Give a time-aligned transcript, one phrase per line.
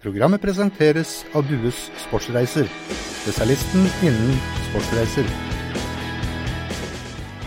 [0.00, 2.64] Programmet presenteres av Dues Sportsreiser,
[3.20, 4.38] spesialisten innen
[4.70, 5.26] sportsreiser.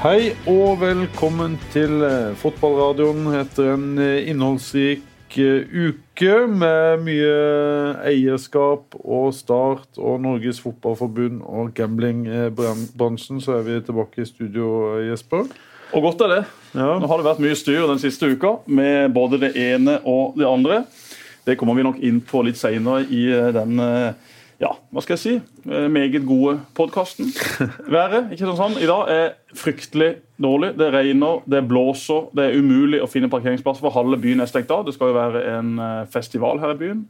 [0.04, 7.34] Hei og velkommen til eh, fotballradioen etter en eh, innholdsrik eh, uke med mye
[8.12, 13.42] eierskap og Start og Norges Fotballforbund og gamblingbransjen.
[13.42, 15.50] Så er vi tilbake i studio, Jesper.
[15.94, 16.44] Og godt er det.
[16.74, 17.00] Ja.
[17.02, 20.46] Nå har det vært mye styr den siste uka med både det ene og det
[20.50, 20.84] andre.
[21.44, 23.26] Det kommer vi nok inn på litt seinere i
[23.56, 23.82] den
[24.62, 25.32] ja, hva skal jeg si,
[25.92, 27.28] meget gode podkasten.
[27.92, 29.26] Været ikke sånn, sånn, i dag er
[29.60, 30.70] fryktelig dårlig.
[30.80, 34.72] Det regner, det blåser, det er umulig å finne parkeringsplasser, for halve byen er stengt
[34.72, 34.86] av.
[34.88, 35.74] Det skal jo være en
[36.14, 37.04] festival her i byen.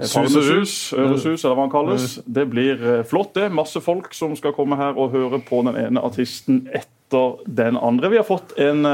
[0.00, 2.18] Palmesus, Øresus, eller hva han kalles.
[2.24, 3.50] Det blir flott, det.
[3.52, 8.12] Masse folk som skal komme her og høre på den ene artisten etter den andre.
[8.12, 8.86] Vi har fått en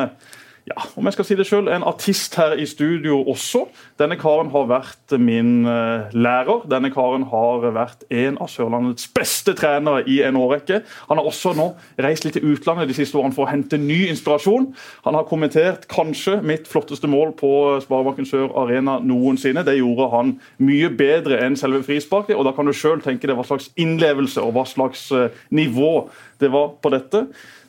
[0.66, 3.60] ja, om jeg skal si det selv, en artist her i studio også.
[4.02, 6.64] Denne karen har vært min uh, lærer.
[6.66, 10.80] Denne karen har vært en av Sørlandets beste trenere i en årrekke.
[11.06, 11.68] Han har også nå
[12.02, 14.72] reist litt til utlandet de siste årene for å hente ny inspirasjon.
[15.06, 17.52] Han har kommentert kanskje mitt flotteste mål på
[17.84, 19.62] Sparebanken Sør Arena noensinne.
[19.62, 23.38] Det gjorde han mye bedre enn selve frisparket, og da kan du sjøl tenke deg
[23.38, 26.08] hva slags innlevelse og hva slags uh, nivå
[26.42, 27.22] det var på dette.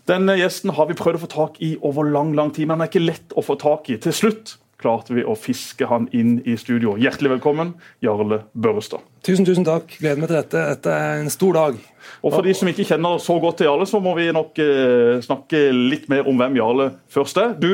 [0.07, 2.85] Denne gjesten har vi prøvd å få tak i over lang lang tid, men han
[2.85, 3.97] er ikke lett å få tak i.
[3.99, 6.93] Til slutt klarte vi å fiske han inn i studio.
[7.01, 7.73] Hjertelig velkommen,
[8.05, 9.03] Jarle Børrestad.
[9.25, 9.97] Tusen, tusen takk.
[9.99, 10.61] Gleder meg til dette.
[10.77, 11.81] Dette er en stor dag.
[12.21, 15.17] Og For de som ikke kjenner så godt til Jarle, så må vi nok eh,
[15.25, 17.57] snakke litt mer om hvem Jarle først er.
[17.59, 17.73] Du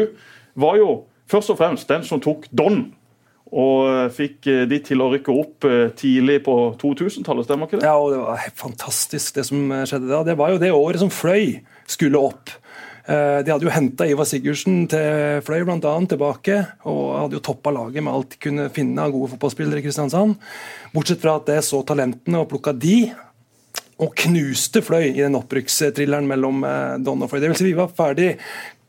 [0.57, 2.87] var jo først og fremst den som tok Don
[3.53, 5.65] og fikk de til å rykke opp
[5.99, 7.85] tidlig på 2000-tallet, stemmer ikke det?
[7.85, 10.23] Ja, og det var helt fantastisk det som skjedde da.
[10.25, 11.59] Det var jo det året som Fløy
[11.93, 12.51] skulle opp.
[13.03, 16.55] De hadde jo henta Ivar Sigurdsen til Fløy blant annet, tilbake,
[16.87, 20.37] og hadde jo toppa laget med alt de kunne finne av gode fotballspillere i Kristiansand.
[20.93, 23.11] Bortsett fra at det så talentene og plukka de,
[23.99, 26.63] og knuste Fløy i den opprykkstrilleren mellom
[27.03, 27.43] Don og Fløy.
[27.43, 28.37] Det vil si, vi var ferdig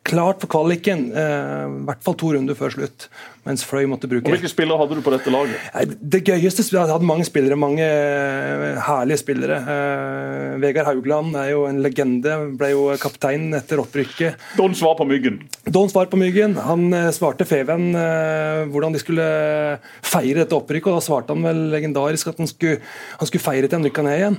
[0.06, 3.08] klart for kvaliken, i hvert fall to runder før slutt.
[3.44, 5.96] Mens Fløy måtte bruke Og Hvilke spillere hadde du på dette laget?
[6.00, 7.84] Det gøyeste Jeg hadde mange spillere, mange
[8.86, 9.58] herlige spillere.
[9.64, 12.36] Uh, Vegard Haugland er jo en legende.
[12.58, 14.40] Ble jo kaptein etter opprykket.
[14.58, 15.40] Don svar på Myggen.
[15.68, 16.56] Don svar på Myggen.
[16.64, 19.26] Han uh, svarte Feven uh, hvordan de skulle
[20.04, 22.80] feire dette opprykket, og da svarte han vel legendarisk at han skulle,
[23.18, 24.38] han skulle feire til han rykka ned igjen.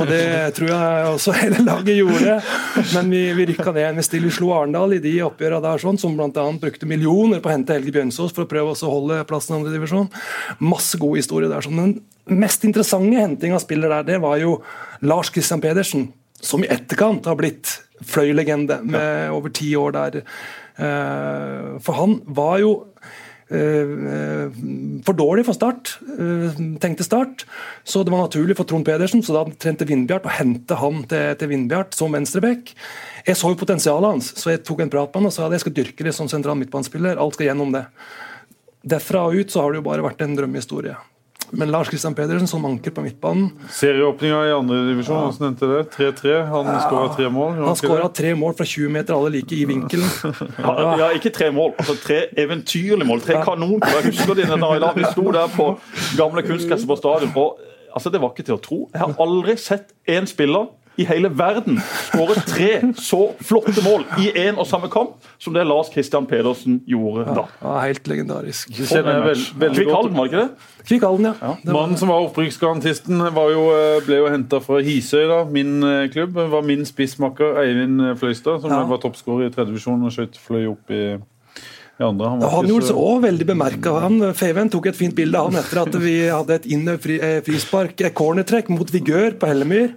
[0.00, 0.24] Og det
[0.56, 2.38] tror jeg også hele laget gjorde.
[2.94, 4.00] Men vi, vi rykka ned igjen.
[4.00, 6.46] Vi stille slo Arendal i de oppgjørene der, sånn, som bl.a.
[6.60, 9.74] brukte millioner på å hente Helge Bjønsås for å prøve å holde plassen i andre
[9.74, 10.08] divisjon.
[10.62, 11.66] Masse gode historier der.
[11.66, 14.58] Den mest interessante hentinga av spiller der, det var jo
[15.04, 16.08] Lars Christian Pedersen,
[16.40, 19.32] som i etterkant har blitt fløylegende med ja.
[19.36, 20.22] over ti år der.
[21.84, 22.74] For han var jo
[23.50, 25.96] for dårlig for Start,
[26.80, 27.42] tenkte Start.
[27.82, 31.34] Så det var naturlig for Trond Pedersen, så da trente Vindbjart å hente han til,
[31.40, 32.70] til Vindbjart som venstreback.
[33.26, 35.56] Jeg så jo potensialet hans, så jeg tok en prat med han og sa at
[35.56, 37.20] jeg skal dyrke det som sentral midtbanespiller.
[37.20, 37.86] Alt skal gjennom det.
[38.80, 40.96] Derfra og ut så har det jo bare vært en drømmehistorie.
[41.50, 45.30] Men Lars Christian Pedersen som anker på midtbanen Serieåpninga i andredivisjon, ja.
[45.30, 45.80] hvordan endte det?
[45.96, 46.34] 3-3.
[46.52, 46.76] Han ja.
[46.84, 47.56] skåra tre mål?
[47.58, 50.06] Han skåra tre mål fra 20 meter, alle like i vinkelen.
[50.60, 53.22] Ja, ja ikke tre mål, altså tre eventyrlige mål.
[53.24, 53.82] Tre kanonmål.
[53.96, 55.66] Jeg husker dine da vi sto der på
[56.18, 57.32] gamle kunstgresset på stadion.
[57.34, 57.58] og
[57.90, 58.80] altså Det var ikke til å tro.
[58.94, 61.80] Jeg har aldri sett én spiller i hele verden
[62.10, 66.80] skåret tre så flotte mål i én og samme kamp som det Lars Christian Pedersen
[66.88, 67.46] gjorde da.
[67.62, 68.72] Ja, helt legendarisk.
[68.76, 70.68] Kvikk Halden, var det ikke det?
[70.84, 71.34] Kvikk Halden, ja.
[71.42, 71.72] ja.
[71.72, 75.80] Mannen som var opprykksgarantisten, ble jo henta fra Hisøy, da, min
[76.12, 76.38] klubb.
[76.54, 78.84] var min spissmakker Eivind Fløystad, som ja.
[78.88, 81.04] var toppskårer i tredje divisjon og skjøt Fløy opp i
[82.06, 83.94] andre, han, han gjorde seg òg veldig bemerka.
[84.38, 88.88] Feven tok et fint bilde av han etter at vi hadde et frispark, cornertrekk mot
[88.92, 89.92] Vigør på Hellemyr.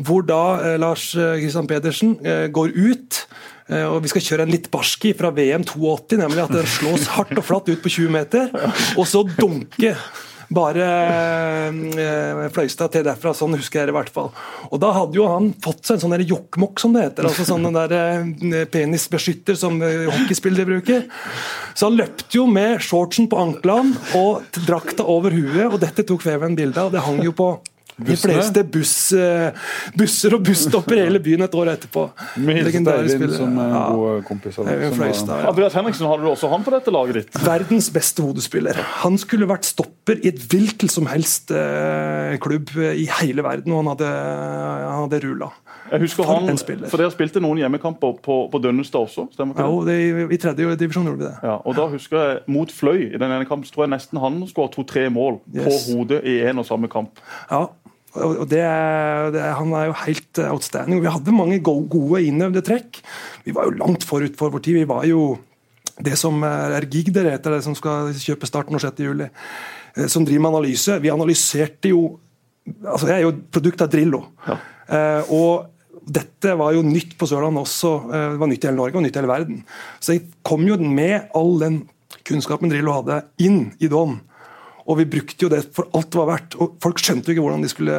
[0.00, 3.24] Hvor da eh, Lars Kristian Pedersen eh, går ut.
[3.70, 7.06] Eh, og Vi skal kjøre en litt barski fra VM 82, nemlig at den slås
[7.14, 8.50] hardt og flatt ut på 20 meter.
[8.96, 9.94] Og så dunke
[10.50, 10.86] bare
[11.70, 13.32] eh, Fløystad til derfra.
[13.36, 14.30] Sånn husker jeg det i hvert fall.
[14.70, 17.30] Og da hadde jo han fått seg en sånn jokkmokk, som det heter.
[17.30, 21.06] altså sånn der eh, penisbeskytter som eh, hockeyspillere bruker.
[21.74, 26.26] Så han løpte jo med shortsen på anklene og drakta over huet, og dette tok
[26.26, 26.90] Feven bilde av.
[26.94, 27.52] Det hang jo på
[28.06, 28.94] de fleste buss,
[29.98, 32.06] busser og busstopper i hele byen et år etterpå.
[32.40, 33.36] Legendarisk spiller.
[33.40, 33.82] Som er ja.
[33.94, 35.38] god kompis av ja.
[35.50, 37.40] Andreas Henriksen, hadde du også han på dette laget ditt?
[37.46, 38.78] Verdens beste hodespiller.
[39.04, 43.82] Han skulle vært stopper i et hvilken som helst eh, klubb i hele verden, og
[43.84, 45.50] han hadde, han hadde rulla.
[45.90, 49.26] Jeg husker For han, for Dere spilte noen hjemmekamper på, på Dønnestad også?
[49.34, 49.96] stemmer ikke det?
[49.96, 51.32] Ja, det, I tredje divisjon gjorde vi det.
[51.42, 54.20] Ja, og da husker jeg Mot Fløy i den ene kampen så tror jeg nesten
[54.22, 55.64] han skåret to-tre mål Yes.
[55.66, 57.18] på hodet i en og samme kamp.
[57.50, 57.64] Ja,
[58.14, 58.62] og det,
[59.34, 61.02] det, Han er jo helt outstanding.
[61.04, 62.98] Vi hadde mange gode innøvde trekk.
[63.44, 64.80] Vi var jo langt forut for vår tid.
[64.80, 65.38] Vi var jo
[66.00, 69.02] det som er Gigder heter det, som skal kjøpe starten og 6.
[69.04, 69.28] juli,
[69.96, 70.98] eh, som driver med analyse.
[71.02, 72.18] Vi analyserte jo
[72.84, 74.20] altså Jeg er jo produkt av Drillo.
[74.46, 75.70] Eh, og
[76.06, 77.92] dette var jo nytt på Sørlandet også.
[78.14, 79.64] eh, Det var nytt i hele Norge og nytt i hele verden.
[80.00, 81.88] Så jeg kom jo med all den
[82.26, 84.20] kunnskapen Drillo hadde, inn i Don.
[84.90, 86.56] Og vi brukte jo det for alt det var verdt.
[86.58, 87.98] Og folk skjønte jo ikke hvordan de skulle,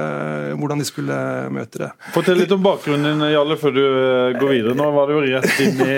[0.59, 1.19] hvordan de skulle
[1.55, 1.89] møte det.
[2.15, 4.75] Fortell litt om bakgrunnen din, Jalle, før du eh, går videre.
[4.77, 5.97] Nå var det jo rett inn i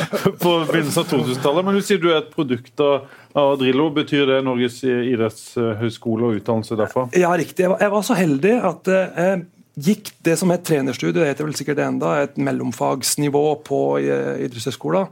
[0.44, 1.68] på begynnelsen av 2000-tallet.
[1.68, 3.08] Men du sier du er et produkt av,
[3.40, 3.88] av Drillo.
[3.96, 7.08] Betyr det Norges idrettshøgskole og utdannelse derfra?
[7.16, 7.64] Ja, riktig.
[7.64, 9.44] Jeg var, jeg var så heldig at jeg
[9.74, 14.44] gikk det som het trenerstudio, det heter vel sikkert det enda, et mellomfagsnivå på eh,
[14.46, 15.10] idrettshøgskolen,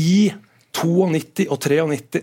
[0.00, 0.32] i
[0.74, 2.22] 92 og 93.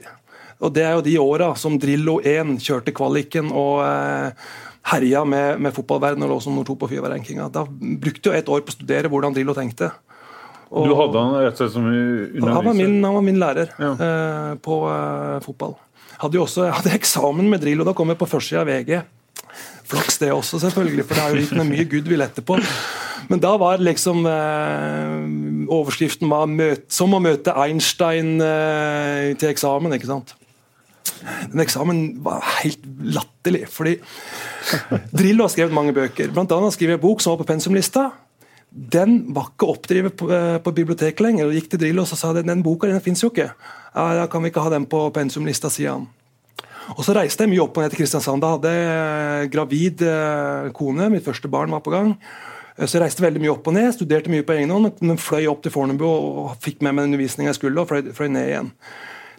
[0.61, 4.31] Og Det er jo de åra som Drillo 1 kjørte kvaliken og eh,
[4.91, 7.49] herja med, med fotballverdenen og lå som nummer to på Fifa-rankinga.
[7.53, 9.91] Da brukte jeg et år på å studere hvordan Drillo tenkte.
[10.71, 13.73] Og- Du hadde han rett og slett som han var, min, han var min lærer
[13.81, 13.91] Ja.
[13.93, 15.75] eh, på eh, fotball.
[16.21, 19.01] Hadde jo også, hadde eksamen med Drillo, da kom jeg på førstesida av VG.
[19.91, 22.55] Flaks det også, selvfølgelig, for det har jo gitt meg mye goodwill etterpå.
[23.29, 29.93] Men da var liksom eh, Overskriften var møt, 'Som å møte Einstein eh, til eksamen',
[29.95, 30.33] ikke sant?
[31.51, 33.97] Den eksamen var helt latterlig, fordi
[35.13, 36.31] Drillo har skrevet mange bøker.
[36.33, 38.09] Blant annet skriver jeg bok som var på pensumlista.
[38.71, 41.45] Den var ikke oppdrevet på, eh, på biblioteket lenger.
[41.47, 43.51] og gikk til Drillo og sa at den boka den fins jo ikke.
[43.95, 46.07] Ja, Da kan vi ikke ha den på pensumlista, sier han.
[46.97, 48.41] Og Så reiste jeg mye opp og ned til Kristiansand.
[48.41, 52.17] Da hadde jeg gravid eh, kone, mitt første barn var på gang.
[52.77, 55.17] Eh, Så jeg reiste veldig mye opp og ned, studerte mye på egen hånd, men-
[55.17, 58.29] fløy opp til Fornebu og fikk med meg den undervisninga jeg skulle, og fløy, fløy
[58.29, 58.71] ned igjen.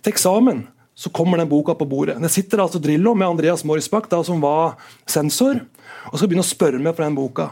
[0.02, 2.19] Til eksamen så kommer den boka på bordet.
[2.21, 4.77] Det sitter altså Drillo med Andreas Morisbakk, da, som var
[5.09, 5.62] sensor,
[6.11, 7.49] og skal begynne å spørre meg for den boka.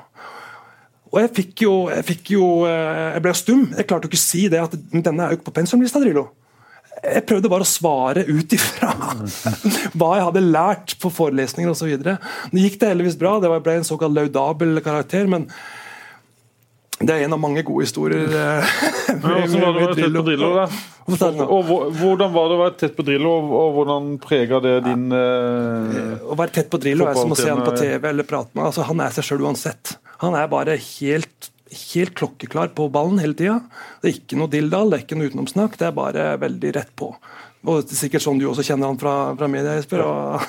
[1.11, 3.65] Og jeg fikk jo, jeg fikk jo eh, jeg ble stum.
[3.75, 6.29] Jeg klarte jo ikke å si det at denne er jo ikke på pensumlista, Drillo.
[7.01, 8.93] Jeg prøvde bare å svare ut ifra
[9.97, 11.91] hva jeg hadde lært på forelesninger osv.
[12.53, 15.49] Nå gikk det heldigvis bra, det ble en såkalt laudabel karakter, men
[17.01, 18.27] det er en av mange gode historier.
[18.29, 18.73] eh,
[19.21, 20.51] Hvordan var det å være tett på Drillo?
[20.55, 20.67] da?
[21.51, 25.07] Og hvordan var det å være tett på Drillo, og- og hvordan prega det din
[25.11, 26.19] ja.
[26.31, 28.65] Å være tett på Drillo er som å se han på TV eller prate med
[28.69, 29.97] altså, Han er seg sjøl uansett.
[30.21, 31.51] Han er bare helt,
[31.95, 33.61] helt klokkeklar på ballen hele tida.
[34.03, 35.77] Det er ikke noe dilldall, det er ikke noe utenomsnakk.
[35.81, 37.15] Det er bare veldig rett på.
[37.67, 40.01] Og det er sikkert sånn du også kjenner han fra, fra media, Jesper.
[40.05, 40.41] Og,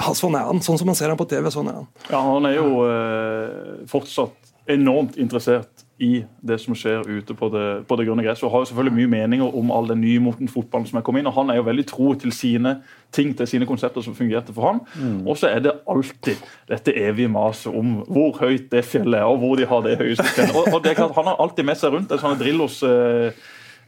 [0.00, 0.60] ja, sånn er han.
[0.64, 1.86] Sånn som man ser han på TV, sånn er han.
[2.10, 7.66] Ja, Han er jo eh, fortsatt enormt interessert i det som skjer ute på det,
[7.88, 8.46] på det grønne gresset.
[8.48, 11.22] Og har jo selvfølgelig mye meninger om all den nye moten fotballen som er kommet
[11.22, 11.28] inn.
[11.30, 12.76] Og han er jo veldig tro til sine
[13.12, 14.82] ting, til sine konsepter som fungerte for han.
[15.28, 19.42] Og så er det alltid dette evige maset om hvor høyt det fjellet er, og
[19.44, 20.56] hvor de har det høyeste fjellet.
[20.56, 23.40] Og, og det er klart, Han har alltid med seg rundt en sånn Drillos eh,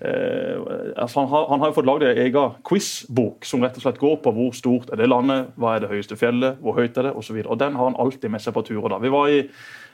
[0.02, 0.56] Eh,
[0.96, 4.00] altså han, har, han har jo fått lagd en egen quizbok som rett og slett
[4.00, 7.06] går på hvor stort er det landet, hva er det høyeste fjellet, hvor høyt er
[7.06, 7.38] det osv.
[7.60, 8.88] Den har han alltid med seg på turer.
[8.90, 8.98] da.
[9.02, 9.44] Vi var i,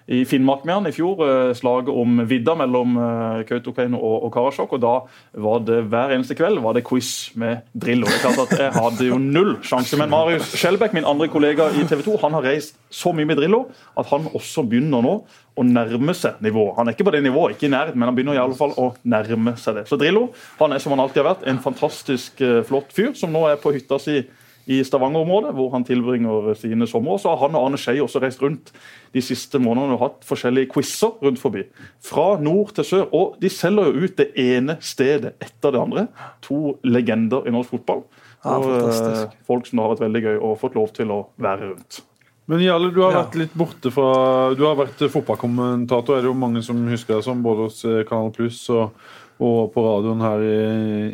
[0.08, 4.31] i Finnmark med han i fjor, eh, slaget om vidda mellom eh, Kautokeino og, og
[4.32, 4.72] Karasjok.
[4.72, 4.94] og Da
[5.44, 8.08] var det hver eneste kveld var det quiz med Drillo.
[8.08, 9.99] Det er klart at Jeg hadde jo null sjanse.
[10.00, 13.37] Men Marius Skjelbæk, min andre kollega i TV 2, han har reist så mye med
[13.37, 13.67] Drillo
[14.00, 15.15] at han også begynner nå
[15.58, 16.77] å nærme seg nivået.
[16.79, 18.72] Han er ikke på det nivået, ikke i nærheten, men han begynner i alle fall
[18.81, 19.88] å nærme seg det.
[19.91, 20.31] Så Drillo
[20.62, 23.60] han er som han alltid har vært, en fantastisk eh, flott fyr som nå er
[23.60, 24.22] på hytta si
[24.69, 27.17] i Stavanger-området, hvor han tilbringer sine somre.
[27.19, 28.70] Så har han og Arne Skei også reist rundt
[29.15, 31.63] de siste månedene og hatt forskjellige quizer rundt forbi.
[32.05, 33.06] Fra nord til sør.
[33.17, 36.06] Og de selger jo ut det ene stedet etter det andre.
[36.48, 38.05] To legender i norsk fotball.
[38.44, 39.32] Ja, og fantastisk.
[39.32, 42.03] eh, folk som det har vært veldig gøy og fått lov til å være rundt.
[42.48, 43.22] Men Jarle, du har Ja.
[43.25, 47.25] vært litt borte fra Du har vært fotballkommentator, er det jo mange som husker deg
[47.25, 48.93] som, både hos eh, Kanal Pluss og,
[49.38, 50.54] og på radioen her i,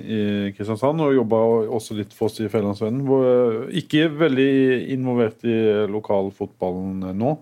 [0.00, 0.20] i
[0.56, 1.02] Kristiansand.
[1.04, 1.40] Og jobba
[1.76, 3.04] også litt for oss i Fjellandsvennen.
[3.04, 4.52] eh, Ikke veldig
[4.94, 5.58] involvert i
[5.92, 7.34] lokalfotballen nå.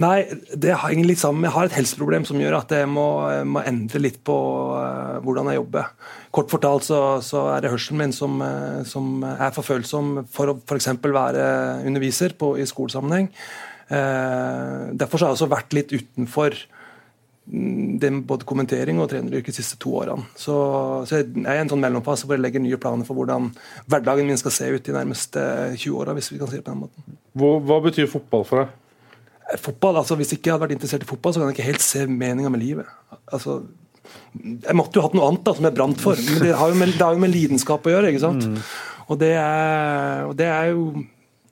[0.00, 0.24] Nei,
[0.56, 1.44] det henger litt sammen.
[1.46, 3.06] Jeg har et helseproblem som gjør at jeg må,
[3.46, 4.36] må endre litt på
[4.72, 5.90] uh, hvordan jeg jobber.
[6.34, 10.52] Kort fortalt så, så er det hørselen min som, uh, som er for følsom for
[10.52, 10.90] å f.eks.
[11.04, 11.44] være
[11.86, 13.30] underviser på, i skolesammenheng.
[13.90, 16.56] Uh, derfor har jeg også vært litt utenfor
[18.00, 20.26] det med både kommentering og treneryrket de siste to årene.
[20.38, 20.54] Så,
[21.08, 23.48] så jeg er en sånn mellomfase hvor jeg legger nye planer for hvordan
[23.90, 25.42] hverdagen min skal se ut de nærmeste
[25.74, 27.18] 20 åra, hvis vi kan si det på den måten.
[27.40, 28.76] Hva, hva betyr fotball for deg?
[29.58, 31.82] Fotball, altså Hvis jeg ikke hadde vært interessert i fotball, så kan jeg ikke helt
[31.82, 32.90] se meninga med livet.
[33.34, 33.62] Altså,
[34.38, 36.78] jeg måtte jo hatt noe annet da, som jeg brant for, men det har jo
[36.78, 38.12] med, har jo med lidenskap å gjøre.
[38.12, 38.46] ikke sant?
[38.46, 38.60] Mm.
[39.08, 40.84] Og, det er, og det er jo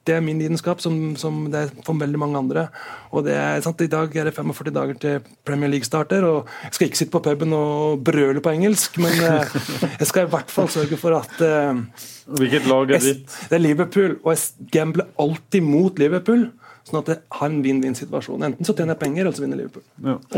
[0.08, 2.66] det er min lidenskap, som, som det er for veldig mange andre.
[3.12, 6.48] Og det er sant, I dag er det 45 dager til Premier League starter, og
[6.64, 9.58] jeg skal ikke sitte på puben og brøle på engelsk, men eh,
[10.00, 11.84] jeg skal i hvert fall sørge for at eh,
[12.28, 13.36] Hvilket lag er ditt?
[13.48, 16.48] Det er Liverpool, og jeg gambler alltid mot Liverpool.
[16.88, 18.44] Sånn at jeg har en vinn-vinn-situasjon.
[18.46, 19.82] Enten så tjener jeg penger, eller så vinner Liverpool.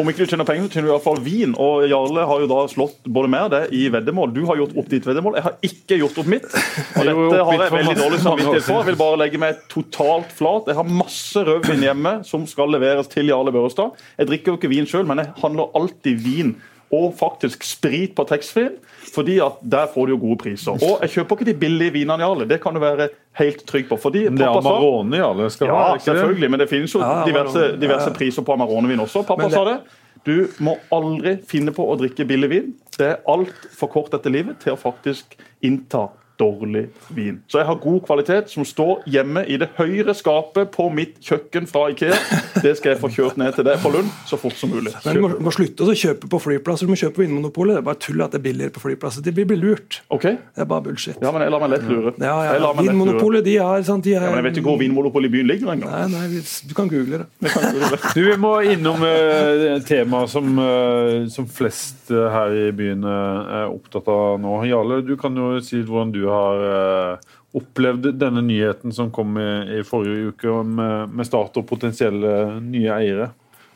[0.00, 1.52] Om ikke du tjener penger, så tjener du i hvert fall vin.
[1.62, 4.32] Og Jarle har jo da slått både meg og deg i veddemål.
[4.34, 5.38] Du har gjort opp ditt veddemål.
[5.38, 6.48] Jeg har ikke gjort opp mitt.
[6.50, 8.80] Og dette har jeg veldig dårlig samvittighet for.
[8.80, 10.72] Jeg vil bare legge meg totalt flat.
[10.72, 13.94] Jeg har masse rødvin hjemme som skal leveres til Jarle Børrestad.
[14.18, 16.56] Jeg drikker jo ikke vin sjøl, men jeg handler alltid vin
[16.92, 18.70] og faktisk sprit på taxfree,
[19.14, 20.72] fordi at der får du jo gode priser.
[20.74, 22.48] Og jeg kjøper ikke de billige vinene, Jarle.
[22.50, 23.96] Det kan du være helt trygg på.
[24.00, 26.18] Fordi Men det er amarone i alle skal ha, ja, ikke det?
[26.18, 28.14] selvfølgelig, men det finnes jo Ja, diverse, diverse Ja.
[28.16, 29.22] priser på Amaronevin også.
[29.26, 29.80] Pappa det- sa det.
[30.26, 32.74] Du må aldri finne på å drikke billig vin.
[32.98, 35.24] Det er altfor kort etter livet til å faktisk
[35.62, 36.08] innta
[36.40, 37.40] dårlig vin.
[37.50, 41.68] Så jeg har god kvalitet som står hjemme i det høyre skapet på mitt kjøkken
[41.70, 42.16] fra Ikea.
[42.64, 44.94] Det skal jeg få kjørt ned til deg på Lund så fort som mulig.
[45.04, 46.88] Men du må, må slutte å kjøpe på flyplasser.
[46.88, 47.76] Du må kjøpe på Vinmonopolet.
[47.76, 49.24] Det er bare tull at det er billigere på flyplasser.
[49.26, 50.02] De blir blir lurt.
[50.08, 50.38] Okay.
[50.54, 51.18] Det er bare bullshit.
[51.22, 52.12] Ja, men jeg lar meg lett lure.
[52.20, 52.72] Ja, ja.
[52.80, 55.50] Vinmonopolet, de har, sant, de er, Ja, men jeg vet ikke hvor Vinmonopolet i byen
[55.50, 55.90] ligger engang.
[55.90, 57.28] Nei, nei, du kan google det.
[58.16, 63.04] Du, Vi må innom uh, temaet tema som, uh, som flest uh, her i byen
[63.06, 64.56] uh, er opptatt av nå.
[64.70, 69.80] Jarle, du kan jo si hvordan du har eh, opplevd denne nyheten som kom i,
[69.80, 73.30] i forrige uke med, med Start og potensielle nye eiere.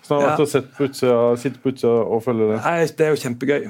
[0.04, 0.32] Så har Ja.
[0.37, 1.16] vært sett på utsida,
[1.62, 2.58] på utsida og følge det.
[2.61, 3.62] Nei, Det er jo kjempegøy.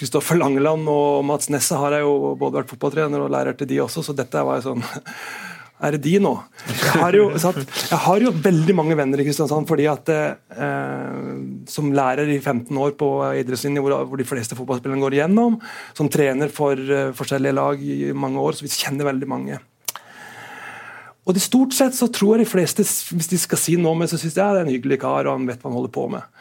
[0.00, 3.82] Kristoffer Langeland og Mats Nesse har jeg jo både vært fotballtrener og lærer til de
[3.84, 4.84] også, så dette var jo sånn
[5.80, 6.34] Er det de nå?
[6.68, 11.30] Jeg har jo, at, jeg har jo veldig mange venner i Kristiansand fordi at eh,
[11.72, 13.08] som lærer i 15 år på
[13.40, 15.56] idrettslinje, hvor, hvor de fleste fotballspillerne går igjennom,
[15.96, 19.60] som trener for uh, forskjellige lag i mange år, så vi kjenner veldig mange.
[21.28, 24.00] Og de stort sett så tror jeg de fleste, hvis de skal si noe om
[24.02, 25.92] meg, så syns ja, det er en hyggelig kar og han vet hva han holder
[25.94, 26.39] på med.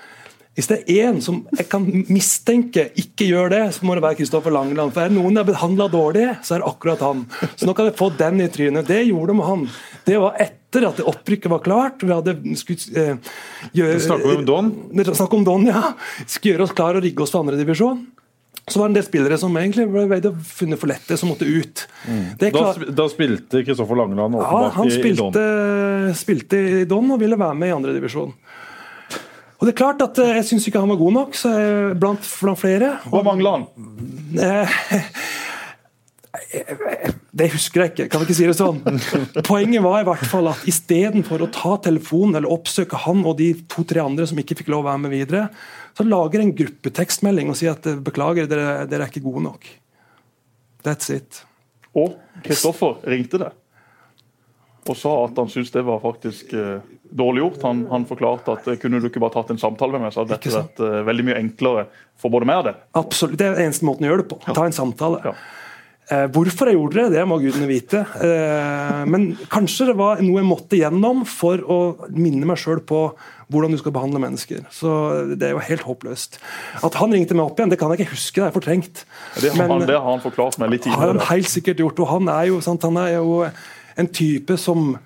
[0.59, 4.17] Hvis det er én som jeg kan mistenke ikke gjør det, så må det være
[4.19, 4.91] Kristoffer Langeland.
[4.91, 7.21] For er det noen jeg har behandla dårlig, så er det akkurat han.
[7.55, 8.89] Så nå kan jeg få den i trynet.
[8.89, 9.63] Det gjorde de med han.
[10.03, 12.03] Det var etter at det opprykket var klart.
[12.03, 13.31] Vi hadde skulle eh,
[13.79, 14.71] gjøre Snakker vi om Don?
[15.13, 15.93] Snakk om Don, ja.
[16.25, 18.03] Skulle gjøre oss klar og rigge oss for andredivisjon.
[18.67, 21.87] Så var det en del spillere som egentlig ble funnet for lette, som måtte ut.
[22.35, 25.31] Det er Da, da spilte Kristoffer Langeland ja, åpenbart han i, i Don.
[25.31, 28.35] spilte, spilte i Don og ville være med i andredivisjon.
[29.59, 31.51] Og det er klart at eh, Jeg syns ikke han var god nok, så
[31.99, 32.95] blant, blant flere.
[33.11, 33.69] Hva mangler han?
[34.39, 34.79] Eh,
[37.39, 38.79] Det husker jeg ikke, kan vi ikke si det sånn.
[39.45, 43.51] Poenget var i hvert fall at istedenfor å ta telefonen eller oppsøke han og de
[43.69, 45.43] to-tre andre som ikke fikk lov å være med videre,
[45.97, 49.69] så lager en gruppetekstmelding og sier at eh, beklager, dere, dere er ikke gode nok.
[50.85, 51.43] That's it.
[51.97, 53.53] Og Kristoffer ringte det
[54.89, 56.79] og sa at han syntes det var faktisk eh,
[57.11, 57.61] dårlig gjort.
[57.67, 60.23] Han, han forklarte at eh, kunne du ikke bare tatt en samtale med meg, så
[60.23, 61.87] hadde dette vært uh, veldig mye enklere
[62.19, 62.83] for både meg og deg.
[62.99, 64.41] Absolutt, Det er eneste måten å gjøre det på.
[64.53, 65.21] Ta en samtale.
[65.25, 65.33] Ja.
[66.09, 67.99] Eh, hvorfor jeg gjorde det, det må gudene vite.
[68.25, 71.77] Eh, men kanskje det var noe jeg måtte gjennom for å
[72.09, 73.03] minne meg sjøl på
[73.49, 74.63] hvordan du skal behandle mennesker.
[74.73, 74.89] Så
[75.37, 76.39] det er jo helt håpløst.
[76.85, 79.03] At han ringte meg opp igjen, det kan jeg ikke huske, det er fortrengt.
[79.37, 81.29] Det har, Men- han, det har han forklart meg litt har han tidligere.
[81.29, 82.01] helt sikkert gjort.
[82.01, 83.43] Og han er jo, sant, han er jo
[84.01, 84.97] en type som,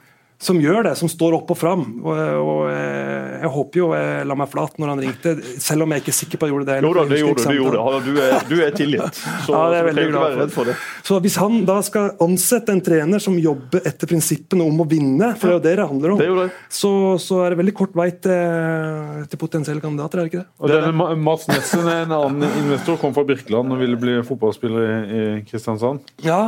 [0.43, 1.83] som gjør det, som står opp og fram.
[2.03, 5.33] Og, og eh, jeg håper jo jeg la meg flat når han ringte,
[5.63, 6.77] selv om jeg ikke er sikker på at jeg gjorde det.
[6.83, 7.55] Jo da, det gjorde du.
[7.57, 8.01] Gjorde det.
[8.03, 9.21] Du, er, du er tilgitt.
[9.47, 10.75] Så, Ja, er du ikke være redd for det.
[11.07, 15.33] Så hvis han da skal ansette en trener som jobber etter prinsippene om å vinne,
[15.39, 16.47] for det er jo det det handler om, Det er det.
[16.73, 16.91] Så,
[17.23, 20.49] så er det veldig kort vei til, til potensielle kandidater, er det ikke det?
[20.63, 24.83] Og denne Ma- Mats Nessen, en annen investor, kom fra Birkeland og ville bli fotballspiller
[24.83, 26.03] i, i Kristiansand.
[26.25, 26.41] Ja.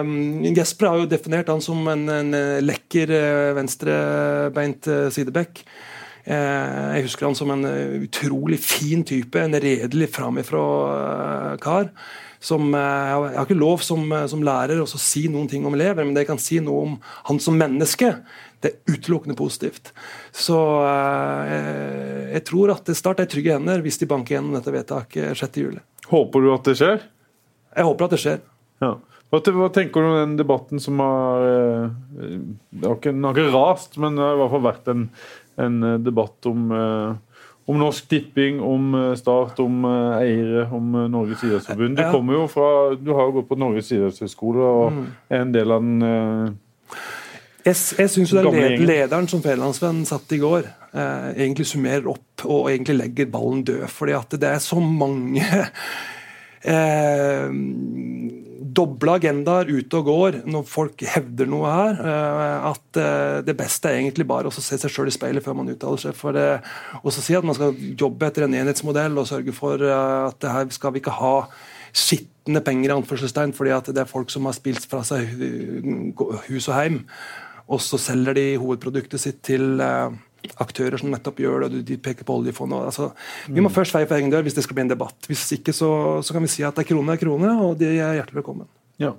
[0.00, 5.64] um, Jesper har jo definert han som en, en eh, lekker eh, venstrebeint eh, sideback.
[6.24, 7.64] Eh, jeg husker han som en
[8.06, 10.64] utrolig fin type, en redelig framifrå
[11.64, 11.90] kar.
[12.44, 16.12] Som, jeg har- ikke lov som, som lærer å si noen ting om elever, men
[16.12, 16.98] det jeg kan si noe om
[17.30, 18.10] han som menneske.
[18.60, 19.92] Det er utelukkende positivt.
[20.32, 25.36] Så jeg, jeg tror at Start er trygge hender hvis de banker gjennom dette vedtaket
[25.40, 25.80] 6.7.
[26.10, 27.02] Håper du at det skjer?
[27.74, 28.40] Jeg håper at det skjer.
[28.84, 28.92] Ja.
[29.32, 32.34] Hva, hva tenker du om den debatten som har eh,
[32.70, 35.06] Det har ikke, den har ikke rast, men det har i hvert fall vært en,
[35.64, 41.96] en eh, debatt om, eh, om Norsk Tipping, om Start, om eiere, om Norges idrettsforbund.
[41.96, 42.68] Du kommer jo fra,
[43.00, 45.06] du har jo gått på Norges idrettshøgskole og Mm.
[45.30, 46.50] er en del av den eh,
[47.64, 52.68] Jeg, jeg syns er lederen som Federlandsvennen satt i går, eh, egentlig summerer opp og
[52.68, 53.86] egentlig legger ballen død.
[53.88, 55.40] Fordi at det er så mange
[56.74, 57.48] eh,
[58.76, 62.00] doble agendaer ute og går når folk hevder noe her.
[62.00, 65.58] Eh, at eh, det beste er egentlig bare å se seg sjøl i speilet før
[65.60, 66.16] man uttaler seg.
[66.18, 66.60] for det,
[67.02, 70.40] Og så si at man skal jobbe etter en enhetsmodell og sørge for eh, at
[70.42, 71.36] det her skal vi ikke ha
[71.94, 75.30] skitne penger, i anførselstegn, fordi at det er folk som har spilt fra seg
[76.48, 77.04] hus og heim,
[77.70, 80.16] og så selger de hovedproduktet sitt til eh,
[80.60, 82.88] aktører som nettopp gjør det, de peker på oljefondet.
[82.90, 83.10] Altså,
[83.48, 85.28] vi må først feie for egen dør hvis det skal bli en debatt.
[85.30, 85.90] Hvis ikke så,
[86.24, 88.68] så kan vi si at det er krone er krone, og de er hjertelig velkommen.
[89.02, 89.14] Ja.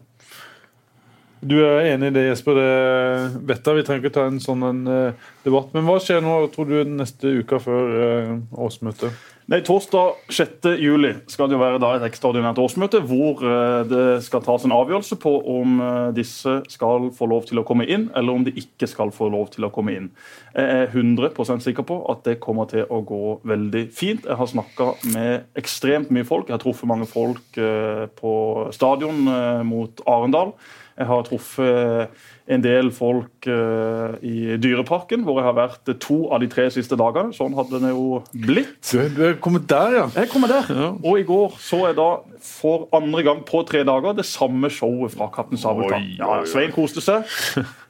[1.46, 2.58] Du er enig i det, Jesper.
[2.58, 3.78] Det vet jeg.
[3.78, 5.70] Vi trenger ikke ta en sånn en, eh, debatt.
[5.76, 8.32] Men hva skjer nå, tror du, neste uke før eh,
[8.66, 9.14] årsmøtet?
[9.46, 10.64] Nei, Torsdag 6.
[10.82, 15.20] juli skal det jo være et ekstraordinært årsmøte hvor eh, det skal tas en avgjørelse
[15.22, 18.90] på om eh, disse skal få lov til å komme inn, eller om de ikke
[18.90, 20.08] skal få lov til å komme inn.
[20.56, 24.26] Jeg er 100% sikker på at det kommer til å gå veldig fint.
[24.26, 26.50] Jeg har snakka med ekstremt mye folk.
[26.50, 28.34] Jeg har truffet mange folk eh, på
[28.74, 29.30] stadion
[29.70, 30.56] mot Arendal.
[30.96, 32.14] Jeg har truffet
[32.48, 36.96] en del folk eh, i Dyreparken, hvor jeg har vært to av de tre siste
[37.00, 37.34] dagene.
[37.36, 38.78] Sånn hadde det jo blitt.
[38.94, 40.06] Du, er- kommet der, ja.
[40.16, 40.70] Jeg kommer der.
[40.72, 40.90] Ja.
[41.02, 42.08] Og i går så jeg da
[42.46, 46.08] for andre gang på tre dager det samme showet fra Kaptein Sabeltann.
[46.20, 46.40] Ja.
[46.48, 47.28] Svein koste seg.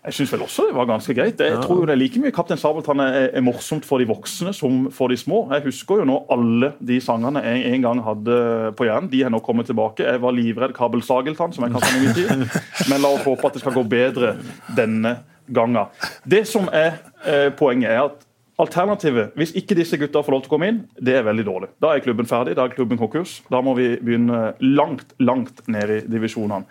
[0.05, 1.39] Jeg syns vel også det var ganske greit.
[1.41, 4.85] Jeg tror jo det er like mye Kaptein Sabeltann er, morsomt for de voksne som
[4.93, 5.45] for de små.
[5.55, 8.37] Jeg husker jo nå alle de sangene jeg en gang hadde
[8.77, 9.09] på hjernen.
[9.09, 10.05] De har nå kommet tilbake.
[10.05, 12.61] Jeg var livredd Kabel Sageltann, som jeg kalte han i min tid.
[12.91, 14.35] Men la oss håpe at det skal gå bedre
[14.77, 15.89] denne gangen.
[16.25, 20.47] Det som er eh, poenget, er at Alternativet, hvis ikke disse gutta får lov til
[20.47, 21.67] å komme inn, det er veldig dårlig.
[21.83, 23.41] Da er klubben ferdig, da er klubben konkurs.
[23.51, 26.63] Da må vi begynne langt, langt ned i divisjonene.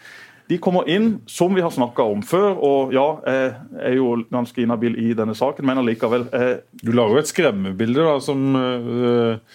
[0.50, 4.60] De kommer inn, som vi har snakka om før, og ja, jeg er jo ganske
[4.60, 6.50] inhabil i denne saken, men allikevel eh,
[6.84, 9.54] Du lager jo et skremmebilde da, som eh,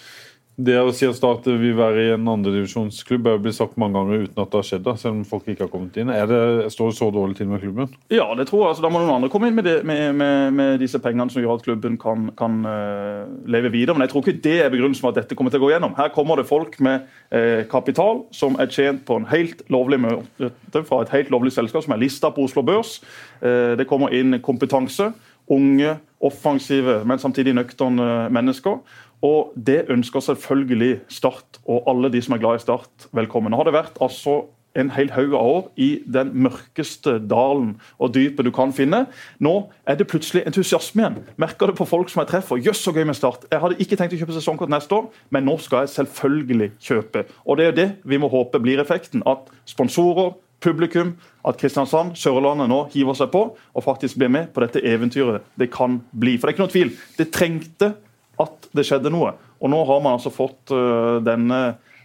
[0.60, 4.26] Det å si at Start vil være i en andredivisjonsklubb, er blitt sagt mange ganger
[4.26, 6.10] uten at det har skjedd, da, selv om folk ikke har kommet inn.
[6.12, 6.40] Er det,
[6.74, 7.94] står det så dårlig til med klubben?
[8.12, 8.72] Ja, det tror jeg.
[8.74, 11.40] Altså, da må noen andre komme inn med, det, med, med, med disse pengene som
[11.40, 13.96] gjør at klubben kan, kan uh, leve videre.
[13.96, 15.96] Men jeg tror ikke det er begrunnelsen for at dette kommer til å gå gjennom.
[15.96, 20.84] Her kommer det folk med uh, kapital som er tjent på en helt lovlig møte
[20.84, 22.98] fra et helt lovlig selskap som er lista på Oslo Børs.
[23.40, 25.12] Uh, det kommer inn kompetanse.
[25.50, 28.76] Unge, offensive, men samtidig nøkterne mennesker.
[29.22, 33.52] Og det ønsker selvfølgelig Start og alle de som er glad i Start, velkommen.
[33.52, 34.46] Nå har det vært altså
[34.78, 39.02] en hel haug av år i den mørkeste dalen og dypet du kan finne.
[39.42, 39.54] Nå
[39.84, 41.18] er det plutselig entusiasme igjen.
[41.42, 42.60] Merker det på folk som jeg treffer.
[42.62, 43.48] Jøss, så gøy med Start.
[43.50, 47.26] Jeg hadde ikke tenkt å kjøpe sesongkort neste år, men nå skal jeg selvfølgelig kjøpe.
[47.44, 49.26] Og det er det vi må håpe blir effekten.
[49.28, 54.60] At sponsorer, publikum, at Kristiansand, Sørlandet nå hiver seg på og faktisk blir med på
[54.60, 56.36] dette eventyret det kan bli.
[56.36, 56.94] For det er ikke noe tvil.
[57.16, 57.94] Det trengte
[58.40, 59.34] at det skjedde noe.
[59.60, 61.60] Og nå har man altså fått øh, denne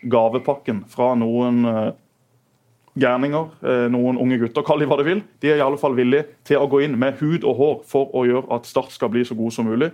[0.05, 1.91] gavepakken fra noen øh,
[2.99, 5.23] gærninger, øh, noen unge gutter, kall de hva du vil.
[5.41, 8.15] De er i alle fall villige til å gå inn med hud og hår for
[8.15, 9.91] å gjøre at Start skal bli så god som mulig.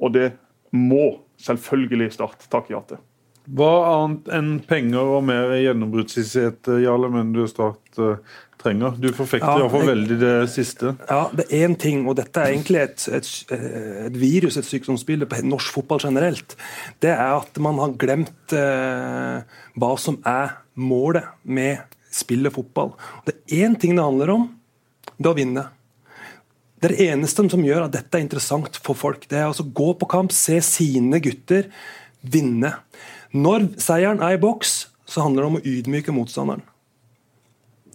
[0.00, 0.32] Og det
[0.72, 3.02] må selvfølgelig Start takke ja til.
[3.48, 8.20] Hva annet enn penger og mer gjennombruddshissighet, Jarle, men du Start eh,
[8.60, 8.96] trenger?
[8.98, 10.94] Du forfekter Ja, iallfall veldig det siste.
[11.08, 13.30] Ja, det er én ting, og dette er egentlig et, et,
[14.08, 16.56] et virus, et sykdomsbilde på norsk fotball generelt.
[17.02, 22.94] Det er at man har glemt eh, hva som er målet med spillet fotball.
[23.26, 24.48] Det er én ting det handler om,
[25.16, 25.68] det er å vinne.
[26.78, 29.24] Det eneste som gjør at dette er interessant for folk.
[29.26, 31.66] Det er altså gå på kamp, se sine gutter
[32.22, 32.76] vinne.
[33.34, 36.62] Når seieren er i boks, så handler det om å ydmyke motstanderen.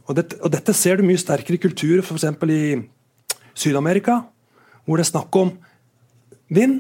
[0.10, 2.26] Og dette, og dette ser du mye sterkere i kulturer, f.eks.
[2.52, 4.20] i Syd-Amerika,
[4.84, 5.54] hvor det er snakk om
[6.54, 6.80] vinn.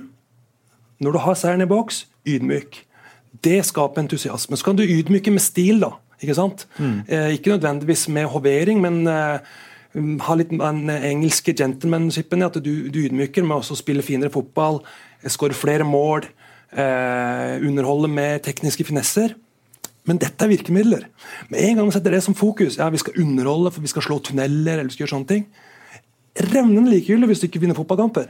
[1.04, 2.82] Når du har seieren i boks, ydmyk.
[3.44, 4.58] Det skaper entusiasme.
[4.58, 5.96] Så kan du ydmyke med stil, da.
[6.24, 6.68] Ikke sant?
[6.80, 9.40] Eh, ikke nødvendigvis med hovering, men eh,
[10.28, 14.80] ha litt den engelske gentlemanshipen i at du, du ydmyker med å spille finere fotball,
[15.28, 16.28] skåre flere mål,
[16.72, 19.36] eh, underholde med tekniske finesser.
[20.10, 21.06] Men dette er virkemidler.
[21.52, 24.04] Med en gang vi setter det som fokus, ja, vi skal underholde, for vi skal
[24.04, 25.46] slå tunneler, eller vi skal gjøre sånne ting,
[26.50, 28.28] revnende likegyldig hvis du ikke vinner fotballkamper.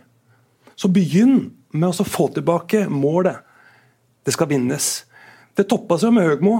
[0.78, 3.42] Så begynn med å få tilbake målet.
[4.26, 4.92] Det skal vinnes.
[5.58, 6.60] Det toppa seg med Høgmo,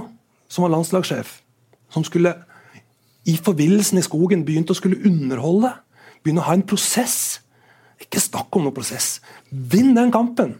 [0.50, 1.38] som var landslagssjef,
[1.94, 2.34] som skulle
[3.24, 5.70] i forvillelsen i skogen begynte å skulle underholde.
[6.22, 7.40] Begynne å ha en prosess.
[8.02, 9.18] Ikke snakk om noen prosess.
[9.48, 10.58] Vinn den kampen.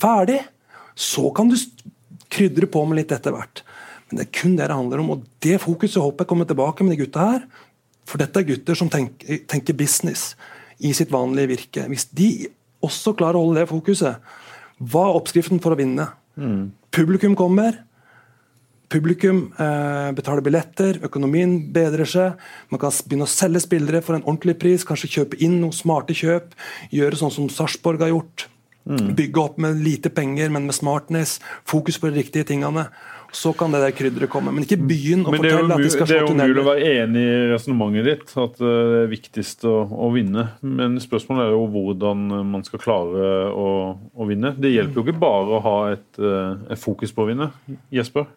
[0.00, 0.40] Ferdig.
[0.94, 1.56] Så kan du
[2.30, 3.64] krydre på med litt etter hvert.
[4.08, 6.84] Men det er kun det det handler om, og det fokuset håper jeg kommer tilbake
[6.84, 7.46] med de gutta her.
[8.04, 10.34] For dette er gutter som tenker, tenker business.
[10.84, 11.84] i sitt vanlige virke.
[11.88, 12.48] Hvis de
[12.82, 14.18] også klarer å holde det fokuset,
[14.82, 16.08] hva er oppskriften for å vinne?
[16.34, 16.72] Mm.
[16.92, 17.78] Publikum kommer.
[18.90, 22.42] Publikum eh, betaler billetter, økonomien bedrer seg.
[22.74, 26.16] Man kan begynne å selge spillere for en ordentlig pris, kanskje kjøpe inn noen smarte
[26.18, 26.52] kjøp.
[26.94, 28.48] Gjøre sånn som Sarpsborg har gjort.
[28.84, 29.14] Mm.
[29.16, 31.38] Bygge opp med lite penger, men med smartness.
[31.66, 32.90] Fokus på de riktige tingene.
[33.34, 34.52] Så kan det der krydderet komme.
[34.54, 36.36] Men ikke begynn å fortelle at de skal slå tunneler.
[36.38, 39.66] Det er jo mulig å være enig i resonnementet ditt, at eh, det er viktigst
[39.66, 40.44] å, å, vinne.
[40.62, 43.66] Men spørsmålet er jo hvordan man skal klare å,
[44.14, 44.54] å vinne.
[44.54, 47.50] Det hjelper jo ikke bare å ha et, eh, et fokus på å vinne.
[47.94, 48.30] Jesper?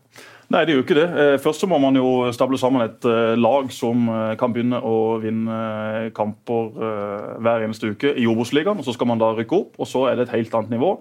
[0.48, 1.08] Nei, det gjør ikke det.
[1.22, 3.08] Eh, først så må man jo stable sammen et
[3.38, 6.74] lag som kan begynne å vinne kamper
[7.44, 8.82] hver eneste uke i Obos-ligaen.
[8.82, 10.96] Så skal man da rykke opp, og så er det et helt annet nivå.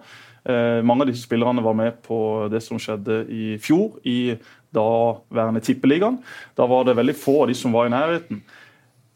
[0.47, 2.19] Eh, mange av disse spillerne var med på
[2.53, 4.37] det som skjedde i fjor, i
[4.75, 6.21] daværende Tippeligaen.
[6.59, 8.43] Da var det veldig få av de som var i nærheten.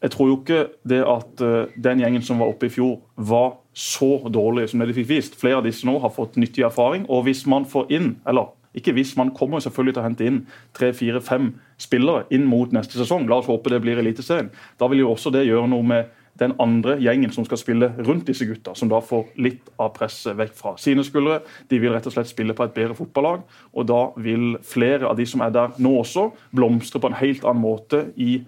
[0.01, 3.59] Jeg tror jo ikke det at uh, den gjengen som var oppe i fjor, var
[3.77, 5.37] så dårlig som det de fikk vist.
[5.37, 7.05] Flere av disse nå har fått nyttig erfaring.
[7.05, 10.39] Og hvis man får inn, eller ikke hvis, man kommer selvfølgelig til å hente inn
[10.77, 13.27] tre, fire, fem spillere inn mot neste sesong.
[13.29, 14.49] La oss håpe det blir Eliteserien.
[14.79, 18.27] Da vil jo også det gjøre noe med den andre gjengen som skal spille rundt
[18.29, 21.41] disse gutta, som da får litt av presset vekk fra sine skuldre.
[21.69, 25.19] De vil rett og slett spille på et bedre fotballag, og da vil flere av
[25.19, 28.41] de som er der nå også, blomstre på en helt annen måte i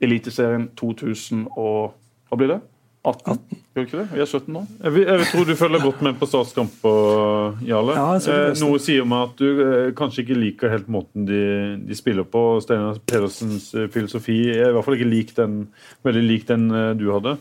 [0.00, 1.96] Eliteserien 2000 og
[2.30, 2.60] Hva blir det?
[3.06, 3.38] 18?
[3.74, 4.06] Gjør ikke det?
[4.12, 4.62] Vi er 17 nå.
[4.82, 7.96] Jeg, vil, jeg tror du følger godt med på statskamper, Jarle.
[7.96, 11.42] Ja, eh, Noe sier meg at du eh, kanskje ikke liker helt måten de,
[11.80, 12.44] de spiller på.
[12.64, 15.60] Steinar Pedersens filosofi filosofi er i hvert fall ikke lik den,
[16.06, 16.68] veldig lik den
[17.00, 17.36] du hadde.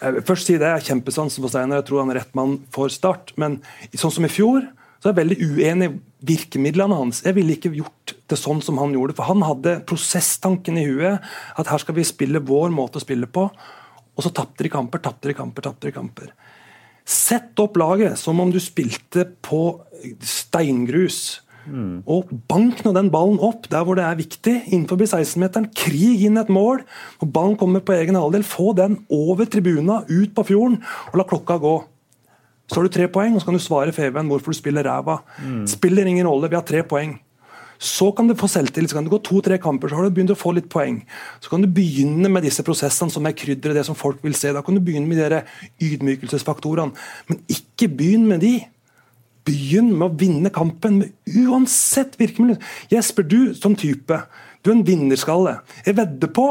[0.00, 1.80] Først si det, Jeg har kjempesans på Steinar.
[1.80, 3.32] Jeg tror han er rett mann for start.
[3.40, 3.60] Men
[3.96, 4.66] sånn som i fjor,
[5.00, 7.22] så er jeg veldig uenig i virkemidlene hans.
[7.24, 9.16] Jeg ville ikke gjort det sånn som han gjorde.
[9.16, 11.24] For han hadde prosesstanken i huet.
[11.56, 13.48] At her skal vi spille vår måte å spille på.
[14.16, 16.30] Og så tapte de kamper, tapte de kamper, tapte de kamper.
[17.06, 19.60] Sett opp laget som om du spilte på
[20.24, 21.42] steingrus.
[21.66, 22.06] Mm.
[22.06, 25.68] Og bank nå den ballen opp der hvor det er viktig, innenfor 16-meteren.
[25.76, 26.82] Krig inn et mål.
[27.20, 30.80] Når ballen kommer på egen halvdel, få den over tribuna, ut på fjorden,
[31.12, 31.76] og la klokka gå.
[32.66, 35.20] Så har du tre poeng, og så kan du svare Feven hvorfor du spiller ræva.
[35.38, 35.62] Mm.
[35.70, 37.14] Spiller ingen rolle, vi har tre poeng.
[37.78, 38.90] Så kan du få selvtillit.
[38.90, 41.02] Så kan det gå to-tre kamper, så har du begynt å få litt poeng.
[41.40, 44.52] Så kan du begynne med disse prosessene som er krydderet, det som folk vil se.
[44.54, 45.42] Da kan du begynne med de
[45.86, 46.96] ydmykelsesfaktorene.
[47.30, 48.54] Men ikke begynn med de.
[49.46, 52.58] Begynn med å vinne kampen, med uansett virkemiddel.
[52.90, 54.20] Jesper, du som type,
[54.62, 55.60] du er en vinnerskalle.
[55.86, 56.50] Jeg vedder på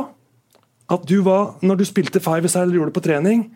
[0.93, 3.47] at du var, når du spilte five side eller gjorde det på trening,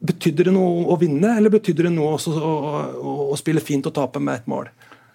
[0.00, 2.52] Betydde det noe å vinne, eller betydde det noe å, å,
[2.96, 4.70] å, å spille fint og tape med ett mål?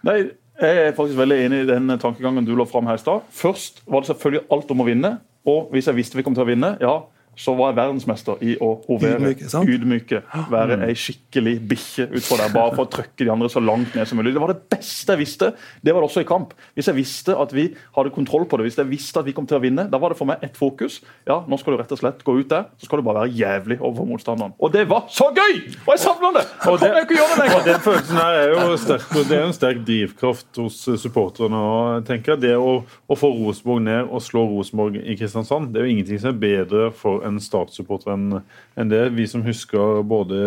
[0.06, 0.20] Nei,
[0.62, 3.26] jeg er faktisk veldig enig i den tankegangen du la fram her i stad.
[3.36, 5.12] Først var det selvfølgelig alt om å vinne.
[5.46, 6.96] Og hvis jeg visste vi kom til å vinne, ja,
[7.40, 10.22] så var jeg verdensmester i å hovere, ydmyke, ydmyke
[10.52, 14.08] være ei skikkelig bikkje utfor der, bare for å trykke de andre så langt ned
[14.10, 14.34] som mulig.
[14.36, 15.52] Det var det beste jeg visste.
[15.84, 16.56] Det var det også i kamp.
[16.78, 17.68] Hvis jeg visste at vi
[17.98, 20.14] hadde kontroll på det, hvis jeg visste at vi kom til å vinne, da var
[20.14, 21.02] det for meg ett fokus.
[21.28, 23.36] Ja, nå skal du rett og slett gå ut der, så skal du bare være
[23.36, 24.56] jævlig overfor motstanderen.
[24.60, 25.62] Og det var så gøy!
[25.86, 26.46] Og jeg savner det!
[26.72, 27.66] Og det, jeg ikke gjøre det lenger.
[27.66, 31.60] Den følelsen her er jo sterk, det er en sterk drivkraft hos supporterne.
[31.60, 35.82] og jeg tenker Det å, å få Rosenborg ned og slå Rosenborg i Kristiansand, det
[35.82, 39.02] er jo ingenting som er bedre for en Start-supporter enn det.
[39.16, 40.38] Vi som husker både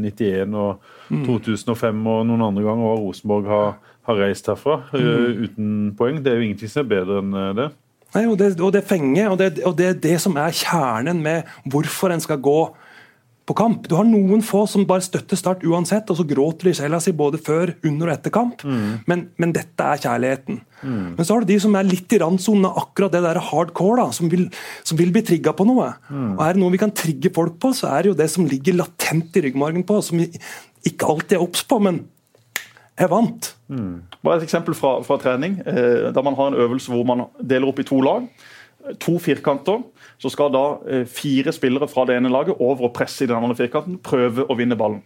[0.00, 3.76] 91 og 2005 og noen andre ganger og Rosenborg har,
[4.08, 4.96] har reist herfra mm.
[4.96, 6.22] uh, uten poeng.
[6.24, 7.68] Det er jo ingenting som er bedre enn eh, det.
[8.16, 11.18] Nei, og det, og det fenger, og det, og det er det som er kjernen
[11.24, 12.60] med hvorfor en skal gå
[13.48, 13.86] på kamp.
[13.88, 17.14] Du har noen få som bare støtter Start uansett, og så gråter de sjela si
[17.16, 18.64] både før, under og etter kamp.
[18.66, 19.06] Mm.
[19.08, 20.60] Men, men, dette er kjærligheten.
[20.82, 21.06] Mm.
[21.16, 24.02] Men så har du de som er litt i randsonen av akkurat det der hardcore,
[24.02, 24.46] da, som, vil,
[24.86, 25.90] som vil bli trigga på noe.
[26.10, 26.34] Mm.
[26.36, 28.48] Og Er det noe vi kan trigge folk på, så er det jo det som
[28.48, 30.28] ligger latent i ryggmargen på, som vi
[30.88, 32.04] ikke alltid er obs på, men
[32.98, 33.52] er vant.
[34.26, 35.60] Bare et eksempel fra, fra trening.
[35.62, 38.26] Eh, da man har en øvelse hvor man deler opp i to lag.
[39.04, 39.82] To firkanter
[40.18, 43.38] så skal da eh, fire spillere fra det ene laget over og presse i den
[43.38, 45.02] andre firkanten, prøve å vinne ballen.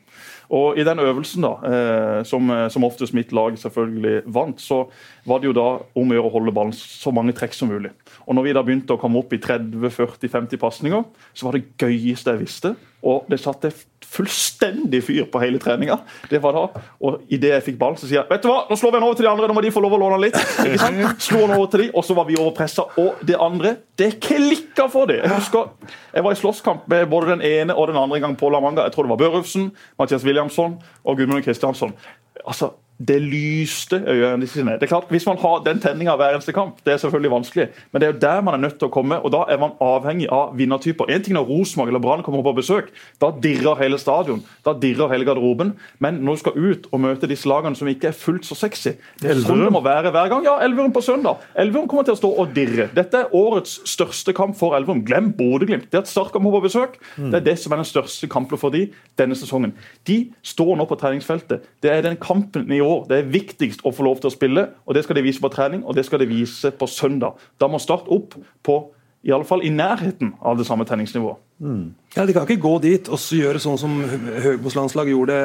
[0.52, 4.86] Og I den øvelsen, da, eh, som, eh, som oftest mitt lag selvfølgelig vant, så
[5.28, 7.92] var det jo da om å gjøre å holde ballen så mange trekk som mulig.
[8.26, 12.32] Og når vi da begynte å komme opp i 30-40-50 pasninger, så var det gøyeste
[12.32, 12.74] jeg visste.
[13.02, 13.72] Og det satte
[14.12, 15.96] fullstendig fyr på hele treninga.
[16.30, 18.76] Det var da, og Idet jeg fikk ball, så sier jeg vet du hva, nå
[18.78, 19.48] slår vi den over til de andre.
[19.48, 20.36] Nå må de få lov å låne litt.
[20.66, 21.24] ikke sant?
[21.24, 22.86] Slo den over til de, og så var vi overpressa.
[23.00, 25.22] Og det andre, det klikka for dem.
[25.24, 25.72] Jeg husker,
[26.12, 28.86] jeg var i slåsskamp med både den ene og den andre gang på La Manga.
[28.86, 31.96] Jeg tror det var Børufsen, Mathias Williamson og Gudmund Kristiansson.
[32.44, 32.74] Altså,
[33.08, 34.76] det lyste øynene sine.
[34.78, 37.68] Det er klart, Hvis man har den tenninga hver eneste kamp, det er selvfølgelig vanskelig,
[37.92, 39.18] men det er jo der man er nødt til å komme.
[39.24, 41.10] og Da er man avhengig av vinnertyper.
[41.10, 45.08] En ting når Rosenborg eller Brann kommer på besøk, da dirrer hele stadion, da dirrer
[45.12, 45.74] hele garderoben.
[45.98, 48.92] Men når du skal ut og møte disse lagene som ikke er fullt så sexy
[49.20, 50.44] Det er sånn det må være hver gang.
[50.44, 51.42] Ja, Elverum på søndag.
[51.56, 52.88] Elverum kommer til å stå og dirre.
[52.94, 55.04] Dette er årets største kamp for Elverum.
[55.04, 55.90] Glem Bodø-Glimt.
[55.90, 58.70] Det at Start kommer på besøk, det er det som er den største kampen for
[58.70, 59.72] de denne sesongen.
[60.06, 61.64] De står nå på treningsfeltet.
[61.82, 64.66] Det er den kampen i år det er viktigst å få lov til å spille.
[64.86, 67.38] og Det skal de vise på trening, og det skal de vise på søndag.
[67.60, 68.82] Da må Start opp på
[69.22, 71.38] i alle fall i nærheten av det samme tenningsnivået.
[71.62, 71.94] Mm.
[72.16, 74.00] Ja, De kan ikke gå dit og gjøre sånn som
[74.42, 75.36] Høgbos landslag gjorde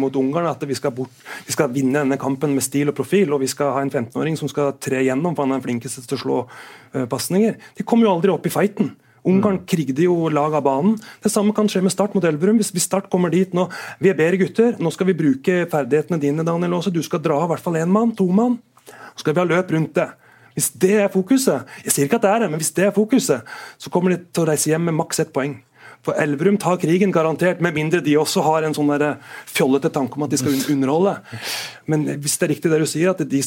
[0.00, 0.48] mot Ungarn.
[0.50, 1.12] At vi skal, bort,
[1.46, 4.38] vi skal, vinne denne kampen med stil og profil, og vi skal ha en 15-åring
[4.40, 7.54] som skal tre gjennom, for han er den flinkeste til å slå uh, pasninger.
[7.78, 8.90] De kommer jo aldri opp i fighten.
[9.26, 9.64] Ungarn mm.
[9.68, 10.96] krigde jo lag av banen.
[11.22, 12.60] Det samme kan skje med Start mot Elverum.
[12.60, 13.66] Hvis, hvis Start kommer dit nå
[14.00, 16.92] Vi er bedre gutter, nå skal vi bruke ferdighetene dine, Daniel Aase.
[16.94, 18.58] Du skal dra i hvert fall én mann, to mann.
[19.14, 20.08] Så skal vi ha løp rundt det.
[20.56, 22.94] Hvis det er fokuset, jeg sier ikke at det er det, men hvis det er
[22.94, 25.60] fokuset, så kommer de til å reise hjem med maks ett poeng.
[26.06, 28.90] For Elverum tar krigen, garantert, med mindre de også har en sånn
[29.48, 31.18] fjollete tanke om at de skal underholde.
[31.90, 33.42] Men hvis det er riktig det du sier, at de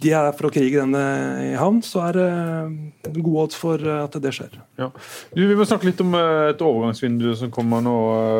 [0.00, 1.02] de er for å krige denne
[1.44, 4.54] i havn, så er det gode odds for at det skjer.
[4.80, 4.88] Ja.
[5.34, 7.96] Du, vi må snakke litt om eh, et overgangsvindu som kommer nå,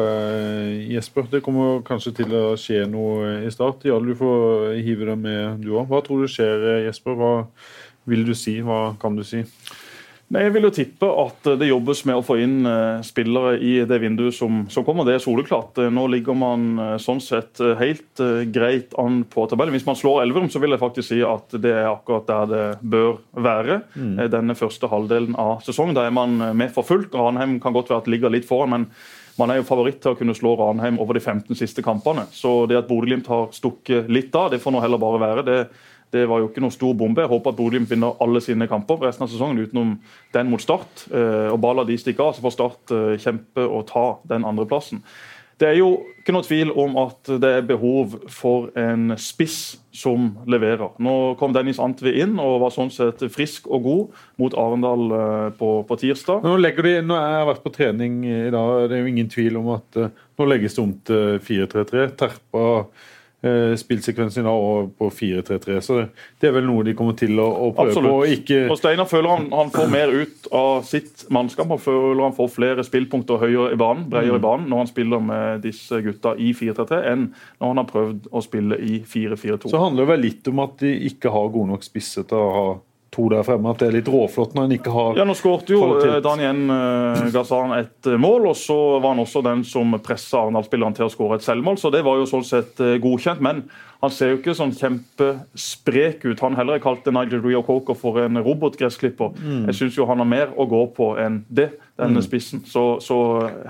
[0.07, 1.29] eh, Jesper.
[1.33, 3.85] Det kommer kanskje til å skje noe i start.
[3.89, 5.91] Ja, du får hive deg med, du òg.
[5.91, 7.19] Hva tror du skjer, Jesper?
[7.19, 7.33] Hva
[8.09, 8.61] vil du si?
[8.65, 9.45] Hva kan du si?
[10.31, 13.73] Nei, Jeg vil jo tippe at det jobbes med å få inn uh, spillere i
[13.89, 15.09] det vinduet som, som, kommer.
[15.09, 15.81] Det er soleklart.
[15.91, 18.23] Nå ligger man uh, sånn sett helt
[18.55, 19.75] greit an på tabellen.
[19.75, 22.67] Hvis man slår Elverum, så vil jeg faktisk si at det er akkurat der det
[22.81, 23.81] bør være.
[23.99, 24.15] Mm.
[24.31, 25.99] Denne første halvdelen av sesongen.
[25.99, 27.11] Da er man med for fullt.
[27.17, 28.89] Ranheim kan godt være at ligger litt foran, men
[29.41, 32.27] man er jo favoritt til å kunne slå Ranheim over de 15 siste kampene.
[32.35, 35.47] Så det at Bodø-Glimt har stukket litt av, det får nå heller bare være.
[35.47, 35.61] det
[36.15, 37.23] det var jo ikke noe stor bombe.
[37.23, 39.97] Jeg håper at Bodø vinner alle sine kamper resten av sesongen utenom
[40.35, 41.07] den mot Start.
[41.11, 44.47] Eh, og bare la de stikke av, så får Start eh, kjempe og ta den
[44.49, 45.05] andreplassen.
[45.61, 45.91] Det er jo
[46.23, 50.97] ikke noe tvil om at det er behov for en spiss som leverer.
[51.05, 55.47] Nå kom Dennis Antvi inn og var sånn sett frisk og god mot Arendal eh,
[55.61, 56.43] på, på tirsdag.
[56.43, 59.61] Nå, de, nå har jeg vært på trening i dag, det er jo ingen tvil
[59.63, 62.11] om at nå legges det om til 4-3-3.
[62.25, 62.67] Terpa
[63.43, 65.81] Eh, spillsekvensen dag på 4-3-3.
[65.81, 65.95] Så
[66.41, 68.13] det er vel noe de kommer til å, å prøve Absolutt.
[68.13, 68.27] på.
[68.35, 68.59] Ikke...
[68.69, 71.71] Og Steinar føler han, han, får mer ut av sitt mannskap.
[71.73, 74.45] Han føler han får flere spillpunkter høyere i banen, bredere i mm.
[74.45, 78.45] banen når han spiller med disse gutta i 4-3-3, enn når han har prøvd å
[78.45, 79.73] spille i 4-4-2.
[79.73, 82.53] Så handler det vel litt om at de ikke har gode nok spisser til å
[82.59, 82.69] ha
[83.11, 83.73] to der fremme.
[83.73, 86.17] At det er litt råflott når en ikke har Ja, Nå skårte jo kvalitet.
[86.17, 90.45] Eh, Danien uh, Gazan et uh, mål, og så var han også den som pressa
[90.45, 93.43] Arendal-spilleren til å skåre et selvmål, så det var jo sånn sett godkjent.
[93.45, 93.65] Men
[94.01, 96.41] han ser jo ikke sånn kjempesprek ut.
[96.41, 99.35] Han heller kalte Nigel Rio Coker for en robotgressklipper.
[99.37, 99.67] Mm.
[99.69, 102.27] Jeg syns han har mer å gå på enn det denne mm.
[102.27, 102.65] spissen.
[102.67, 103.17] Så, så,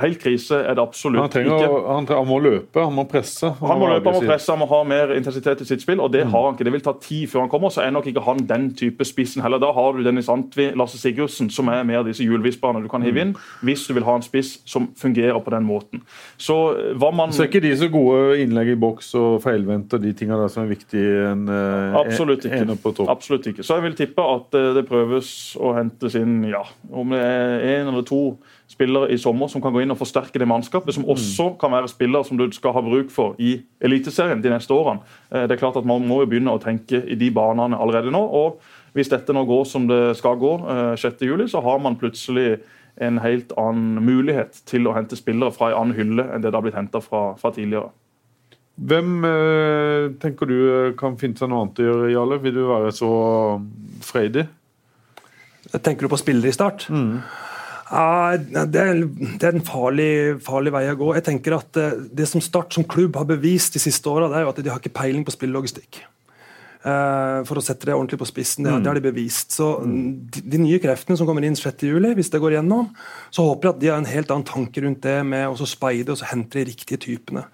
[0.01, 1.83] helt krise er det absolutt han trenger, ikke.
[1.91, 3.51] Han, han, må løpe, han må presse.
[3.61, 6.03] Han, han må løpe, han må presse, han må ha mer intensitet i sitt spill,
[6.05, 6.33] og det mm.
[6.35, 6.69] har han ikke.
[6.69, 9.45] Det vil ta tid før han kommer, så er nok ikke han den type spissen
[9.45, 9.63] heller.
[9.63, 13.25] Da har du Dennis Antvi, Lasse Sigurdsen, som er mer disse hjulvisperne du kan hive
[13.25, 13.35] inn,
[13.67, 16.05] hvis du vil ha en spiss som fungerer på den måten.
[16.41, 19.95] Så eh, hva man Så er ikke de så gode innlegg i boks og feilvendt
[19.97, 22.65] og de tingene som er viktige en, uh, Absolutt ikke.
[23.11, 23.65] Absolutt ikke.
[23.67, 27.67] Så jeg vil tippe at uh, det prøves å hentes inn ja, om det er
[27.75, 28.20] én eller to
[28.71, 31.13] spillere i sommer som kan gå inn og forsterke det mannskapet, som mm.
[31.15, 35.05] også kan være spillere som du skal ha bruk for i Eliteserien de neste årene.
[35.31, 38.13] Eh, det er klart at Man må jo begynne å tenke i de banene allerede
[38.15, 38.21] nå.
[38.21, 38.61] og
[38.95, 40.53] Hvis dette nå går som det skal gå
[40.99, 42.61] 6.7, juli, så har man plutselig
[43.01, 46.59] en helt annen mulighet til å hente spillere fra en annen hylle enn det det
[46.59, 47.93] har blitt henta fra, fra, tidligere.
[48.81, 50.59] Hvem øh, tenker du
[50.99, 52.41] kan finne seg noe annet å gjøre, Jarle?
[52.43, 53.13] Vil du være så
[54.05, 54.47] freidig?
[55.71, 56.89] Tenker du på spillere i start?
[56.91, 57.21] Mm.
[57.91, 60.13] Ja, det, er, en farlig,
[60.47, 61.11] farlig, vei å gå.
[61.19, 64.47] Jeg tenker at eh, Det som Start som klubb har bevist de siste åra, er
[64.47, 66.05] jo at de har ikke peiling på spillelogistikk.
[66.81, 68.65] Uh, for å sette det ordentlig på spissen.
[68.65, 68.81] Det, mm.
[68.81, 69.53] det har de bevist.
[69.53, 72.89] Så de, de, nye kreftene som kommer inn 6.7, hvis det går gjennom,
[73.29, 76.15] så håper jeg at de har en helt annen tanke rundt det med å speide
[76.15, 77.45] og så hente de riktige typene.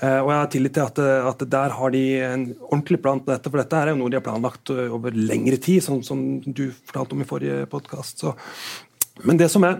[0.00, 1.02] Uh, og jeg har tillit til at,
[1.34, 4.22] at, der har de en ordentlig plan på dette, for dette er jo noe de
[4.22, 8.24] har planlagt over lengre tid, som, som du fortalte om i forrige podkast.
[8.24, 8.32] Så
[9.22, 9.78] men det som er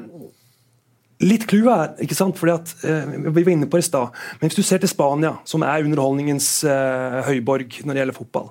[1.25, 2.37] litt clouet her, ikke sant?
[2.39, 4.91] Fordi at, eh, vi var inne på det i stad, men hvis du ser til
[4.91, 8.51] Spania, som er underholdningens eh, høyborg når det gjelder fotball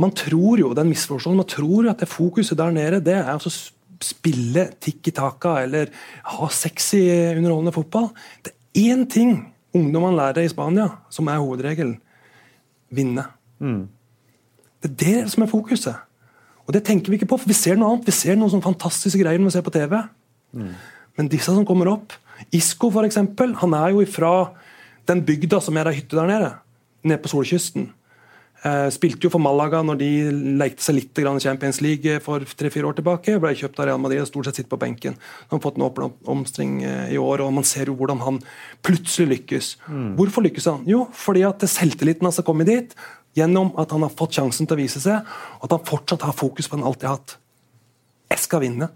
[0.00, 3.36] Man tror jo den misforståelsen, man tror jo at det fokuset der nede det er
[3.36, 3.52] å
[4.00, 5.90] spille tikki taka eller
[6.24, 7.02] ha sexy,
[7.36, 8.08] underholdende fotball.
[8.40, 9.34] Det er én ting
[9.76, 11.98] ungdommene lærer i Spania, som er hovedregelen.
[12.90, 13.22] vinne.
[14.82, 15.94] Det er det som er fokuset.
[16.70, 18.06] Og det tenker vi ikke på, for vi ser noe annet.
[18.06, 19.96] Vi ser noen sånne fantastiske greier når vi ser på TV.
[21.18, 22.14] Men disse som kommer opp
[22.54, 24.52] Isco, for eksempel, han er jo fra
[25.10, 26.52] den bygda som er ei hytte der nede.
[27.02, 27.90] Nede på solkysten.
[28.60, 30.08] Eh, spilte jo for Malaga når de
[30.60, 33.38] lekte seg litt i Champions League for tre-fire år tilbake.
[33.40, 35.16] Ble kjøpt av Real Madrid og stort sett sitter på benken.
[35.48, 38.42] Han har fått en åpen omstring eh, i år, og man ser jo hvordan han
[38.84, 39.70] plutselig lykkes.
[40.18, 40.84] Hvorfor lykkes han?
[40.88, 42.94] Jo, fordi at selvtilliten hans har kommet dit
[43.40, 45.24] gjennom at han har fått sjansen til å vise seg,
[45.58, 47.38] og at han fortsatt har fokus på den alltid har hatt.
[48.30, 48.92] Jeg skal vinne.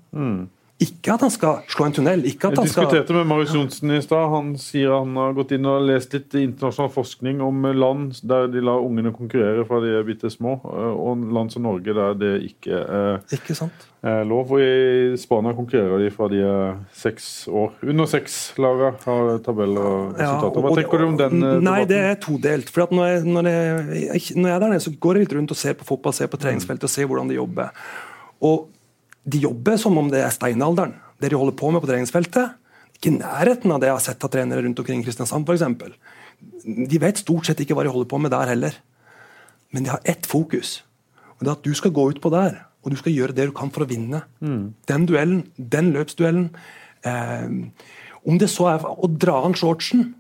[0.83, 2.25] Ikke at han skal slå en tunnel.
[2.27, 2.83] ikke at han skal...
[2.83, 4.25] Jeg diskuterte med Marius Johnsen i stad.
[4.33, 8.63] Han sier han har gått inn og lest litt internasjonal forskning om land der de
[8.65, 12.33] lar ungene konkurrere fra de er bitte små, eh, og land som Norge der det
[12.49, 13.87] ikke er, Ikke sant?
[14.03, 14.51] er lov.
[14.51, 17.71] Og I Spania konkurrerer de fra de er seks år.
[17.87, 20.67] Under seks laga har tabeller og resultater.
[20.67, 21.69] Hva tenker du om den debatten?
[21.71, 22.75] Nei, det er todelt.
[22.75, 25.55] For når, jeg, når, jeg, når jeg er der nede, så går jeg litt rundt
[25.55, 27.71] og ser på fotball, ser på treningsfeltet og ser hvordan de jobber.
[28.45, 28.67] Og
[29.25, 30.95] de jobber som om det er steinalderen.
[31.21, 32.57] Det de holder på med på treningsfeltet.
[32.99, 35.65] Ikke i nærheten av det jeg har sett av trenere rundt omkring i Kristiansand f.eks.
[36.65, 38.77] De vet stort sett ikke hva de holder på med der heller.
[39.75, 40.83] Men de har ett fokus.
[41.39, 43.49] Og det er at du skal gå ut på der, og du skal gjøre det
[43.49, 44.23] du kan for å vinne.
[44.41, 46.51] Den duellen, den løpsduellen.
[47.05, 47.49] Eh,
[48.25, 50.13] om det så er å dra an shortsen,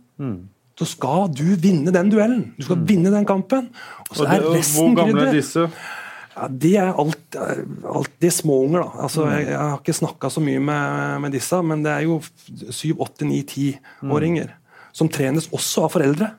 [0.74, 2.48] så skal du vinne den duellen.
[2.58, 3.68] Du skal vinne den kampen.
[4.10, 5.28] Og så er resten resten hvor gamle krydder.
[5.30, 5.68] er disse?
[6.34, 9.02] Ja, de er alt, alt De er småunger, da.
[9.06, 9.30] Altså, Mm.
[9.38, 12.20] jeg, jeg har ikke snakka så mye med, med disse, men det er jo
[12.70, 14.50] syv, åtte, ni, ti-åringer
[14.94, 16.30] som trenes også av foreldre.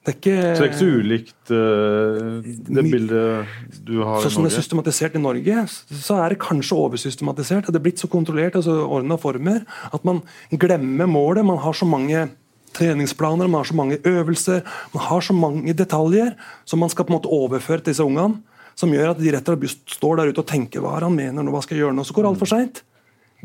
[0.00, 0.56] Det er ikke, Mm.
[0.56, 2.40] Så det er ikke så ulikt uh,
[2.72, 3.46] det bildet
[3.84, 4.30] du har i Norge?
[4.32, 7.66] Sånn det er systematisert i Norge, så er det kanskje oversystematisert.
[7.68, 9.60] Det er blitt så kontrollert og så ordna former
[9.92, 11.44] at man glemmer målet.
[11.44, 12.30] Man har så mange
[12.72, 14.62] treningsplaner, man har så mange øvelser,
[14.94, 16.32] man har så mange detaljer
[16.64, 18.40] som man skal på en måte overføre til disse ungene.
[18.78, 21.16] Som gjør at de rett og slett står der ute og tenker hva er han
[21.16, 22.06] mener nå, hva skal jeg gjøre nå?
[22.06, 22.82] Så går det altfor seint.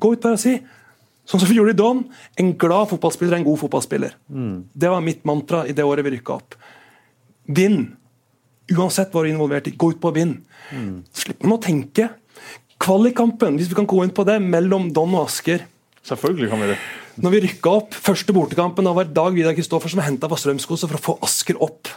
[0.01, 0.57] Gå ut bare og si
[1.25, 2.03] Sånn som vi gjorde i Don.
[2.38, 4.11] En glad fotballspiller er en god fotballspiller.
[4.77, 6.57] Det var mitt mantra i det året vi rykka opp.
[7.49, 7.95] Vinn!
[8.69, 10.35] Uansett hva du er involvert i, gå ut på og vinn.
[11.17, 12.11] Slipp man å tenke.
[12.81, 15.65] Kvalikkampen, hvis vi kan gå inn på det, mellom Don og Asker.
[16.05, 16.77] Selvfølgelig kan vi det.
[17.25, 20.99] Når vi rykka opp, første bortekampen, da var Dag Vidar Kristoffersen henta fra Strømskose for
[20.99, 21.89] å få Asker opp.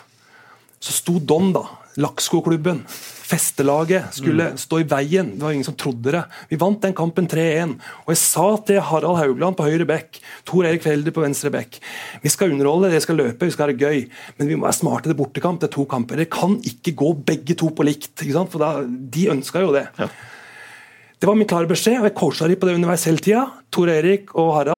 [0.81, 1.65] Så sto Don, da,
[2.01, 2.85] Lakkskoklubben,
[3.29, 5.35] festelaget, skulle stå i veien.
[5.37, 6.23] Det var ingen som trodde det.
[6.49, 7.75] Vi vant den kampen 3-1.
[8.07, 11.79] Og jeg sa til Harald Haugland på høyre bekk, Tor Erik Felder på venstre bekk
[12.23, 14.07] Vi skal underholde, dere skal løpe, vi skal ha det gøy,
[14.39, 15.61] men vi må være smarte til bortekamp.
[15.61, 16.21] Det er to kamper.
[16.21, 18.53] Dere kan ikke gå begge to på likt, ikke sant?
[18.55, 19.89] for da, de ønska jo det.
[21.19, 23.49] Det var min klare beskjed, og jeg coacha de på det underveis hele tida.
[23.75, 24.78] Tor Erik og Harald.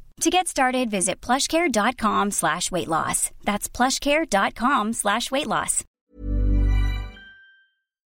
[0.21, 3.31] To get started, visit plushcare.com slash weight loss.
[3.43, 5.83] That's plushcare.com slash weight loss.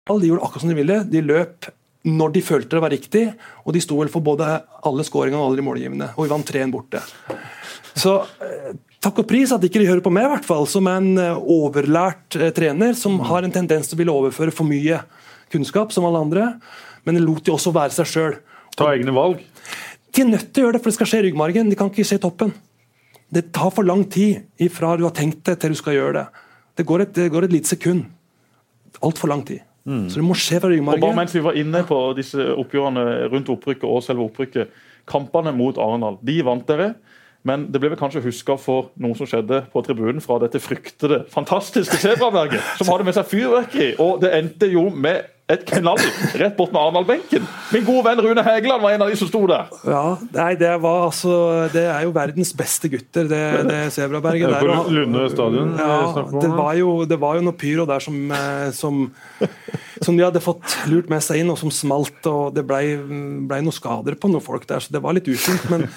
[0.09, 1.03] De gjorde akkurat som de ville.
[1.05, 1.69] De løp
[2.09, 3.25] når de følte det var riktig,
[3.61, 4.47] og de sto vel for både
[4.89, 6.09] alle skåringene og alle de målgivende.
[6.17, 7.03] Og vi vant 3-1 borte.
[7.93, 8.73] Så eh,
[9.05, 11.37] takk og pris at ikke de hører på meg, i hvert fall, som en eh,
[11.37, 15.03] overlært eh, trener som har en tendens til å ville overføre for mye
[15.53, 16.49] kunnskap, som alle andre.
[17.05, 18.41] Men lot de også være seg sjøl.
[18.81, 19.45] Ta egne valg?
[20.19, 21.69] De er nødt til å gjøre det, for det skal skje i ryggmargen.
[21.71, 22.51] De kan ikke se toppen.
[23.31, 26.45] Det tar for lang tid ifra du har tenkt det, til du skal gjøre det.
[26.75, 28.09] Det går et, det går et lite sekund.
[28.99, 29.63] Altfor lang tid.
[29.87, 30.99] Så det må skje fra ryggmargen.
[30.99, 34.75] Og bare mens vi var inne på disse oppgjørene rundt opprykket og selve opprykket,
[35.09, 36.91] kampene mot Arendal, de vant dere.
[37.47, 41.23] Men det ble vel kanskje huska for noe som skjedde på tribunen fra dette fryktede,
[41.31, 43.93] fantastiske sebraberget, som hadde med seg fyrverkeri.
[44.03, 45.97] Og det endte jo med et knall
[46.37, 47.45] rett bort med Arendal-benken.
[47.73, 49.71] Min gode venn Rune Hegeland var en av de som sto der.
[49.89, 50.03] Ja,
[50.35, 51.33] nei, det var altså
[51.73, 54.83] Det er jo verdens beste gutter, det, det Sebraberget Er det der.
[54.85, 55.73] på Lunde stadion?
[55.81, 59.01] Ja, det var, jo, det var jo noe pyro der som, eh, som,
[60.05, 62.21] som de hadde fått lurt med seg inn, og som smalt.
[62.29, 62.83] og Det ble,
[63.49, 65.65] ble noen skader på noen folk der, så det var litt ufint.
[65.73, 65.89] Men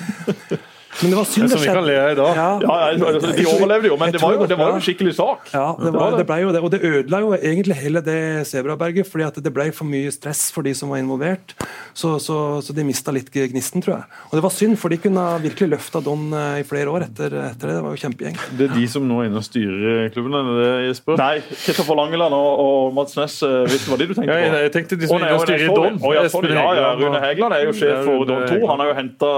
[0.99, 2.35] Men det var synd Det som vi kan le i dag.
[2.35, 4.85] Ja, Ja, ja, altså, De overlevde jo, men det var jo, det var jo en
[4.85, 5.49] skikkelig sak.
[5.53, 6.61] Ja, det, var, det ble jo det.
[6.61, 10.49] Og det ødela jo egentlig hele det Sebraberget, fordi at det ble for mye stress
[10.53, 11.55] for de som var involvert.
[11.93, 14.19] Så, så, så de mista litt gnisten, tror jeg.
[14.29, 17.33] Og det var synd, for de kunne virkelig løfta Don eh, i flere år etter,
[17.51, 17.77] etter det.
[17.79, 18.37] Det var jo kjempegjeng.
[18.59, 21.19] Det er de som nå er inne og styrer klubben, er det Jesper?
[21.21, 24.39] Nei, Kristoffer Langeland og, og Mats Næss, eh, hvis det var de du tenkte på?
[24.41, 25.67] Ja, jeg tenkte de som er inne og styrer.
[25.71, 25.99] Don.
[26.11, 28.59] Ja, Hegeland Rune Hægeland er jo sjef for Don 2.
[28.71, 29.31] Han har jo henta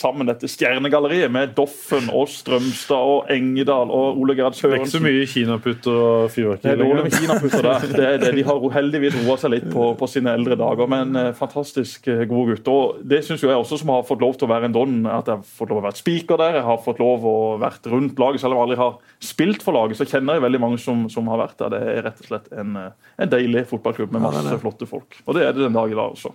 [0.00, 4.92] sammen dette stjernegalleriet med Doffen og Strømstad og Engedal og Ole Gerhard Det er ikke
[4.92, 7.86] så mye kinaputter og Det fyrverkeri er dårlig med kinaputter der.
[7.90, 8.32] Det er det.
[8.36, 12.22] De har heldigvis roa seg litt på, på sine eldre dager, men eh, fantastisk eh,
[12.30, 12.76] gode gutter.
[12.76, 15.30] Og Det syns jeg også som har fått lov til å være en don, at
[15.30, 16.60] jeg har fått lov å være speaker der.
[16.60, 19.00] Jeg har fått lov å vært rundt laget, selv om jeg aldri har
[19.32, 19.98] spilt for laget.
[19.98, 21.74] Så kjenner jeg veldig mange som, som har vært der.
[21.74, 24.62] Det er rett og slett en, eh, en deilig fotballklubb med det er masse ja,
[24.62, 25.18] flotte folk.
[25.26, 26.34] Og det er det den dag i dag også.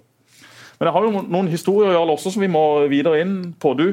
[0.80, 3.72] Men jeg har jo noen historier Jarl, også som vi må videre inn på.
[3.80, 3.88] Du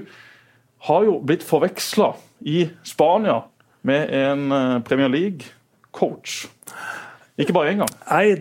[0.88, 2.12] har jo blitt forveksla
[2.48, 3.40] i Spania
[3.86, 6.46] med en eh, Premier League-coach.
[7.40, 7.88] Ikke bare én gang.
[8.10, 8.34] Nei,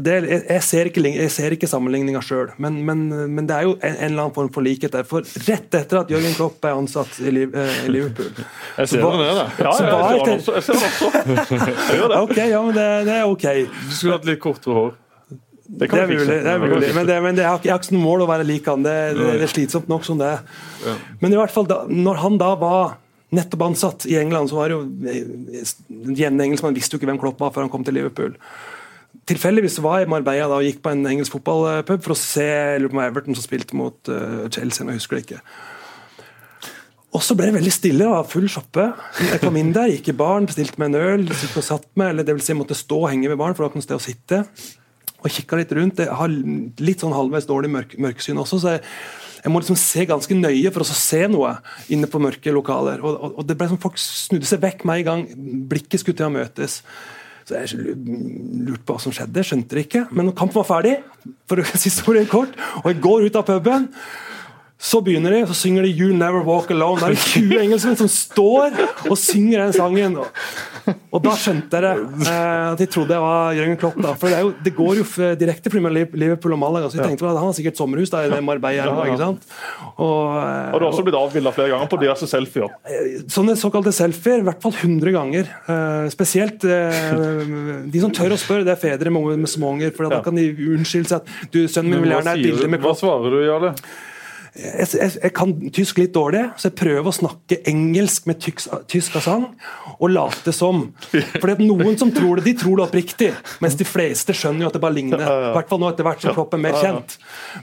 [0.00, 3.00] det, jeg, jeg, ser ikke, jeg ser ikke sammenligninga sjøl, men, men,
[3.34, 5.02] men det er jo en, en eller annen form for likhet der.
[5.08, 8.30] For rett etter at Jørgen Klopp er ansatt i, Liv, eh, i Liverpool
[8.78, 9.48] Jeg ser det da.
[9.58, 10.54] Ja, ja, jeg det- også.
[10.60, 11.10] Jeg ser den også.
[11.90, 12.20] Jeg gjør det.
[12.22, 13.48] Ok, ja, men det, det er ok.
[13.90, 14.94] Du skulle hatt litt kortere hår.
[15.66, 16.36] Det Det kan er vi fikse.
[16.44, 16.92] det er mulig.
[16.94, 18.68] Men, det, men det, jeg, har ikke, jeg har ikke sånn mål å være lik
[18.70, 18.86] han.
[18.86, 20.30] Det, det, det er slitsomt nok som det.
[20.36, 21.02] er.
[21.20, 22.96] Men i hvert fall da, når han da var
[23.34, 27.20] nettopp ansatt i England, så var det jo en jevne engelskmann visste jo ikke hvem
[27.20, 28.36] Klopp var før han kom til Liverpool.
[29.26, 32.46] Tilfeldigvis var jeg i Marbella da og gikk på en engelsk fotballpub for å se
[32.76, 34.86] eller på det Everton som spilte mot uh, Chelsea.
[34.86, 35.40] Jeg husker det ikke.
[37.16, 38.90] Og så ble det veldig stille, det var full shoppe.
[39.24, 42.26] Jeg kom inn der, gikk i baren, bestilte meg en øl, og satt med, eller
[42.28, 43.86] det vil si jeg måtte stå og henge ved baren, for det var ikke noe
[43.86, 44.42] sted å sitte.
[45.22, 46.02] Og kikka litt rundt.
[46.04, 48.82] Jeg har litt sånn halvveis dårlig mørk, mørksyn også, så jeg,
[49.42, 51.56] jeg må liksom se ganske nøye for å se noe
[51.92, 53.02] inne på mørke lokaler.
[53.02, 55.26] Og, og, og det ble som Folk snudde seg vekk med en gang
[55.70, 56.80] blikket skulle til å møtes.
[57.46, 60.06] Så jeg lurte på hva som skjedde, skjønte det ikke.
[60.10, 60.96] Men kampen var ferdig,
[61.46, 63.86] for å si historien kort, og jeg går ut av puben
[64.76, 67.00] så begynner de, så synger de 'You Never Walk Alone'.
[67.00, 68.74] Det er 20 engelskmenn som står
[69.08, 70.18] og synger den sangen.
[71.10, 73.96] Og, da skjønte jeg det, eh, at de trodde jeg var Jørgen Klopp.
[74.04, 74.12] Da.
[74.20, 75.06] For det, jo, det går jo
[75.40, 78.40] direkte fra Liverpool og Malaga, så jeg tenkte at han har sikkert sommerhus da, i
[78.44, 78.84] Marbella.
[78.84, 79.06] ja, ja.
[79.08, 79.46] ikke sant?
[79.96, 82.76] Og, eh, Og du har også blitt avbilda flere ganger på diverse selfier.
[83.32, 85.48] Sånne såkalte selfier, i hvert fall 100 ganger.
[85.72, 89.96] Eh, spesielt eh, de som tør å spørre, det er fedre med, med småunger.
[89.96, 92.68] For da kan de unnskylde seg at du, sønnen min vil gjerne ha et bilde
[92.70, 93.00] med Klopp.
[93.00, 93.72] hva svarer du, Jarle?
[94.56, 98.68] Jeg, jeg, jeg kan tysk litt dårlig, så jeg prøver å snakke engelsk med tyks,
[98.90, 99.46] tysk asang
[99.96, 100.86] og late som.
[101.10, 103.30] For noen som tror det, de tror det oppriktig,
[103.64, 105.22] mens de fleste skjønner jo at det bare ligner.
[105.22, 107.18] I hvert fall nå etter hvert som Klopp er mer kjent.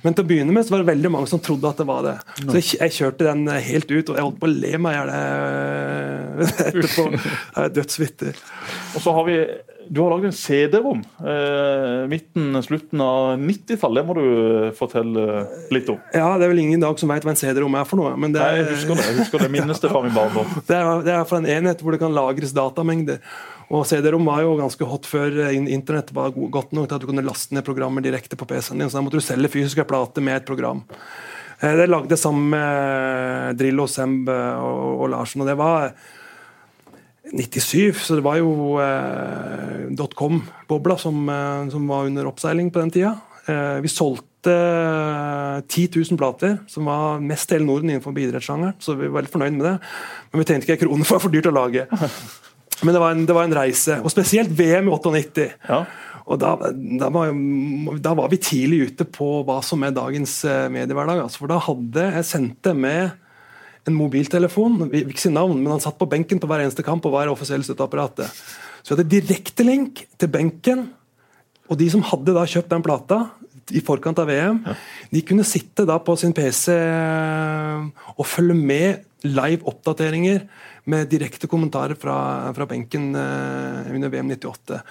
[0.06, 2.06] Men til å begynne med så var det veldig mange som trodde at det var
[2.08, 2.16] det.
[2.40, 5.00] Så jeg, jeg kjørte den helt ut, og jeg holdt på å le meg i
[5.00, 7.08] hjel eh, etterpå.
[7.18, 8.34] Jeg er dødsvittig.
[8.94, 9.38] Og så har vi
[9.90, 11.02] Du har lagd en CD-rom.
[11.20, 14.00] Eh, midten, slutten av 90-tallet.
[14.02, 14.28] Det må du
[14.68, 15.26] eh, fortelle
[15.74, 16.00] litt om.
[16.16, 18.14] Ja, det er vel ingen i dag som veit hva en CD-rom er for noe.
[18.20, 19.08] Men det Nei, er, jeg husker det.
[19.10, 20.48] Jeg husker det minneste fra min barndom.
[20.70, 23.20] Det er, det er for en enhet hvor det kan lagres datamengder.
[23.74, 27.26] Og CD-rom var jo ganske hot før internett var godt nok til at du kunne
[27.26, 28.92] laste ned programmer direkte på PC-en din.
[28.92, 30.84] Så da måtte du selge fysiske plater med et program.
[31.60, 35.44] Eh, Det lagde sammen med Drillo, Semb eh, og, og Larsen.
[35.44, 35.94] Og det var
[37.32, 42.92] 97, så det var jo eh, dotcom-bobla som, eh, som var under oppseiling på den
[42.92, 43.14] tida.
[43.48, 48.76] Eh, vi solgte eh, 10 000 plater, som var mest hele Norden innenfor idrettssjangeren.
[48.84, 49.76] Så vi var litt fornøyd med det.
[50.32, 51.88] Men vi tjente ikke en krone, for det var for dyrt å lage.
[52.84, 54.00] Men det var en, det var en reise.
[54.04, 55.48] Og spesielt VM i 98.
[55.70, 55.84] Ja.
[56.24, 56.54] Og da,
[57.00, 57.32] da, var,
[58.04, 61.26] da var vi tidlig ute på hva som er dagens eh, mediehverdag.
[61.26, 63.23] Altså, for da hadde jeg sendt det med
[63.88, 67.16] en mobiltelefon, ikke si navn, men han satt på benken på hver eneste kamp og
[67.18, 68.44] var i offisielle støtteapparatet.
[68.84, 70.86] Så vi hadde direktelink til benken,
[71.72, 73.20] og de som hadde da kjøpt den plata
[73.72, 74.60] i forkant av VM,
[75.12, 76.76] de kunne sitte da på sin PC
[78.16, 80.44] og følge med live oppdateringer
[80.92, 82.16] med direkte kommentarer fra,
[82.56, 84.82] fra benken eh, under VM 98.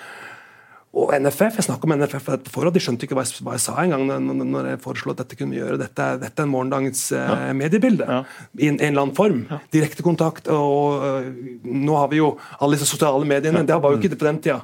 [0.92, 3.64] Og NFF, jeg snakket om NFF på forhånd, de skjønte ikke hva jeg, hva jeg
[3.64, 5.78] sa engang når, når jeg foreslo at dette kunne vi gjøre.
[5.80, 8.04] Dette, dette er morgendagens eh, mediebilde.
[8.04, 8.18] Ja.
[8.60, 9.46] I en, en eller annen form.
[9.72, 10.50] Direkte kontakt.
[10.52, 11.26] Og og,
[11.64, 13.64] nå har vi jo alle disse sosiale mediene.
[13.66, 14.62] Det var jo ikke det på den tida.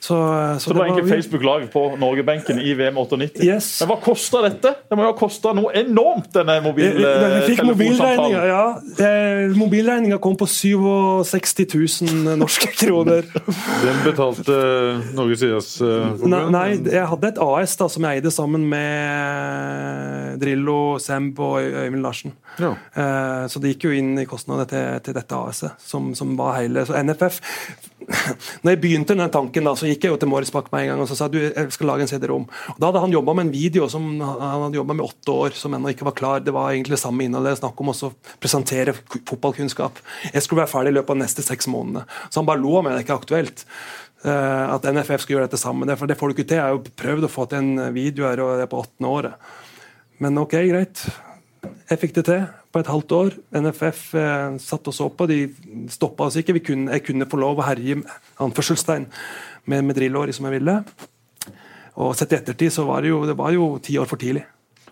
[0.00, 0.16] Så,
[0.60, 3.42] så, det var egentlig Facebook Live på Norgebenken i VM 98.
[3.44, 3.80] Yes.
[3.80, 4.74] Men hva kosta dette?
[4.88, 8.36] Det må jo ha kosta noe enormt, denne mobiltelefonsamtalen.
[8.48, 8.64] Ja,
[9.04, 13.26] eh, mobilregninga kom på 67 000 norske kroner.
[13.86, 14.58] Den betalte
[15.18, 16.30] Norges idrettsforbund?
[16.30, 21.58] Nei, nei, jeg hadde et AS da, som jeg eide sammen med Drillo, Semb og
[21.62, 22.36] Øyvind Larsen.
[22.58, 22.74] Ja.
[22.94, 26.60] Eh, så det gikk jo inn i kostnadene til, til dette AS-et, som, som, var
[26.60, 27.40] hele Så NFF
[28.62, 30.92] når jeg begynte den tanken, da, så gikk jeg jo til Morris Bach med en
[30.92, 32.46] gang og så sa du, jeg skal lage en CD-rom.
[32.78, 35.76] Da hadde han jobba med en video som han hadde jobba med åtte år, som
[35.76, 36.44] ennå ikke var klar.
[36.44, 37.58] Det var egentlig det samme innholdet.
[37.60, 40.00] Snakk om å presentere fotballkunnskap.
[40.32, 42.06] Jeg skulle være ferdig i løpet av neste seks månedene.
[42.28, 43.64] Så han bare lo av meg, det er ikke aktuelt.
[44.24, 45.92] Uh, at NFF skal gjøre dette sammen.
[45.98, 46.62] For det får du ikke til.
[46.62, 49.12] Jeg har jo prøvd å få til en video her, og det er på åttende
[49.20, 49.50] året.
[50.24, 51.04] Men ok, greit.
[51.88, 53.36] Jeg fikk det til på et halvt år.
[53.62, 55.28] NFF eh, satt og så på.
[55.30, 55.40] De
[55.92, 56.58] stoppa oss ikke.
[56.70, 58.00] Kunne, jeg kunne få lov å herje
[58.44, 59.08] anførselstegn,
[59.68, 60.78] med, med drillåret som jeg ville.
[61.98, 64.44] Og sett i ettertid så var det jo, det var jo ti år for tidlig.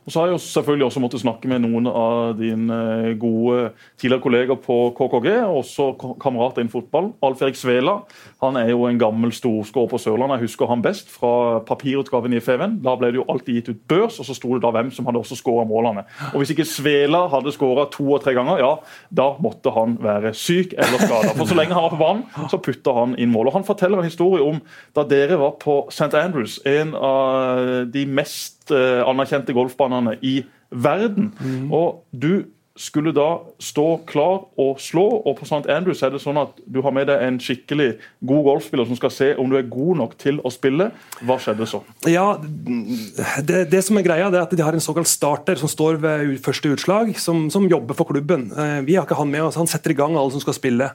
[0.06, 2.76] Og så har jeg selvfølgelig også måttet snakke med noen av dine
[3.18, 5.86] gode tidligere kolleger på KKG, og også
[6.22, 7.08] kamerater innen fotball.
[7.26, 7.96] Alf Erik Svela
[8.44, 10.38] han er jo en gammel storskårer på Sørlandet.
[10.38, 12.78] Jeg husker han best fra papirutgaven i FVN.
[12.86, 15.08] Da ble det jo alltid gitt ut børs, og så sto det da hvem som
[15.10, 16.06] hadde også skåra målene.
[16.32, 18.72] Og Hvis ikke Svela hadde skåra to og tre ganger, ja,
[19.10, 21.34] da måtte han være syk eller skada.
[21.34, 23.50] For så lenge han var på banen, så putta han inn mål.
[23.50, 24.62] Og Han forteller en historie om
[24.94, 26.12] da dere var på St.
[26.14, 30.40] Andrews, en av de mest Eh, anerkjente golfbanene i
[30.70, 31.32] verden.
[31.38, 31.72] Mm.
[31.74, 32.46] Og du
[32.76, 35.62] skulle da stå klar og slå, og på St.
[35.72, 37.94] Andrews er det sånn at du har med deg en skikkelig
[38.28, 40.90] god golfspiller som skal se om du er god nok til å spille.
[41.22, 41.80] Hva skjedde så?
[42.10, 45.72] Ja, Det, det som er greia, det er at de har en såkalt starter som
[45.72, 48.50] står ved første utslag, som, som jobber for klubben.
[48.52, 50.92] Eh, vi har ikke han med oss, han setter i gang alle som skal spille.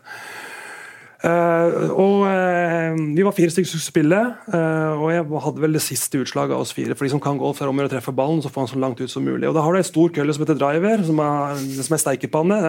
[1.22, 4.19] Uh, og uh, Vi var fire stykker som skulle spille,
[4.49, 6.95] uh, og jeg hadde vel det siste utslaget av oss fire.
[6.97, 9.03] For de som kan golf, er om å treffe ballen så får han så langt
[9.03, 9.45] ut som mulig.
[9.49, 12.59] Og Da har du ei stor kølle som heter driver, som er, som er steikepanne.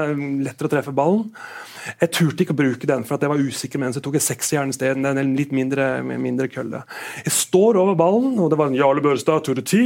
[0.45, 1.31] Lettere å treffe ballen.
[1.99, 4.27] Jeg turte ikke å bruke den, for at jeg var usikker mens jeg tok et
[4.27, 5.09] seksjern isteden.
[5.09, 6.85] En litt mindre, mindre kølle.
[7.25, 9.85] Jeg står over ballen, og det var en Jarle Børstad tur til ti.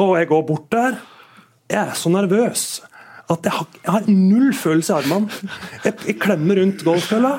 [0.00, 1.02] og jeg går bort der.
[1.68, 2.78] Jeg er så nervøs
[3.28, 5.40] at jeg har, jeg har null følelse i armene.
[5.84, 7.32] Jeg, jeg, klemmer rundt golfkølla.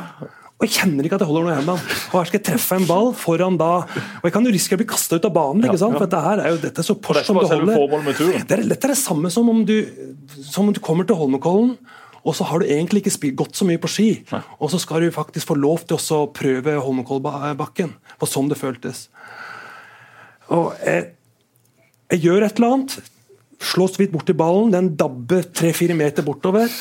[0.59, 1.93] Og jeg kjenner ikke at jeg holder noe i hendene.
[2.11, 3.69] Og her skal jeg treffe en ball foran da
[4.19, 5.63] Og jeg kan jo risikere å bli kasta ut av banen.
[5.63, 5.95] ikke sant?
[5.95, 8.43] For dette her er jo dette er så Porsche som du holder.
[8.43, 9.77] Det er, dette er det samme som om du,
[10.43, 11.77] som om du kommer til Holmenkollen,
[12.19, 14.09] og så har du egentlig ikke gått så mye på ski.
[14.59, 17.95] Og så skal du faktisk få lov til å prøve Holmenkollbakken.
[18.19, 19.07] For sånn det føltes.
[20.51, 21.13] Og jeg,
[22.11, 22.99] jeg gjør et eller annet
[23.59, 26.71] slå så vidt borti ballen, den dabber tre-fire meter bortover.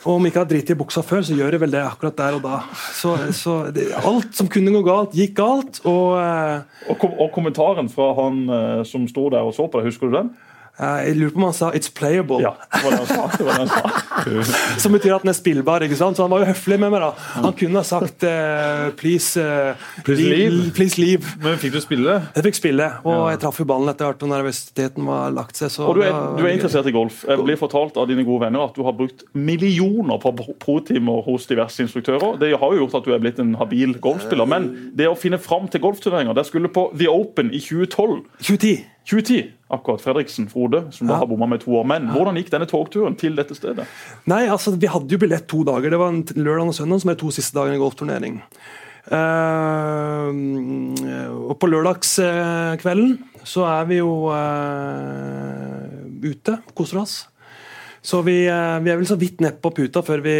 [0.00, 2.36] Og om ikke har dritt i buksa før, så gjør jeg vel det akkurat der
[2.38, 2.60] og da.
[2.96, 5.82] Så, så det, Alt som kunne gå galt, gikk galt.
[5.84, 9.80] Og, eh, og, kom, og kommentaren fra han eh, som sto der og så på
[9.80, 10.32] deg, husker du den?
[10.80, 12.40] Eh, jeg lurer på om han sa 'it's playable'.
[12.40, 13.36] Ja, det var det han sa.
[13.36, 14.78] Det var det han sa.
[14.82, 15.82] Som betyr at den er spillbar.
[15.82, 16.16] ikke sant?
[16.16, 17.00] Så han var jo høflig med meg.
[17.00, 17.10] da.
[17.42, 20.70] Han kunne ha sagt uh, 'please, uh, please, leave.
[20.72, 21.22] please, leave.
[21.42, 22.22] Men fikk du spille?
[22.34, 23.30] Jeg fikk spille, og ja.
[23.30, 25.68] jeg traff jo ballen etter hvert og nervøsiteten var lagt seg.
[25.80, 27.24] og du er, du er, interessert i golf.
[27.28, 31.46] Jeg blir fortalt av dine gode venner at du har brukt millioner på pro-timer hos
[31.46, 32.38] diverse instruktører.
[32.40, 34.48] Det har jo gjort at du er blitt en habil golfspiller.
[34.48, 38.24] Men det å finne fram til golfturneringer Det skulle på The Open i 2012.
[38.40, 38.84] 2010.
[39.08, 40.02] 2010, akkurat.
[40.04, 41.86] Fredriksen Frode, som da har bomma med to år.
[41.88, 43.86] Men hvordan gikk denne togturen til dette stedet?
[44.30, 45.90] Nei, altså, Vi hadde jo billett to dager.
[45.90, 48.38] Det var en lørdag og søndag som er de to siste dagene i golfturnering.
[49.10, 50.30] Uh,
[51.48, 53.16] og på lørdagskvelden
[53.48, 55.88] så er vi jo uh,
[56.20, 57.14] ute, koser oss.
[58.04, 60.36] Så vi, uh, vi, er vel så vidt nedpå puta før vi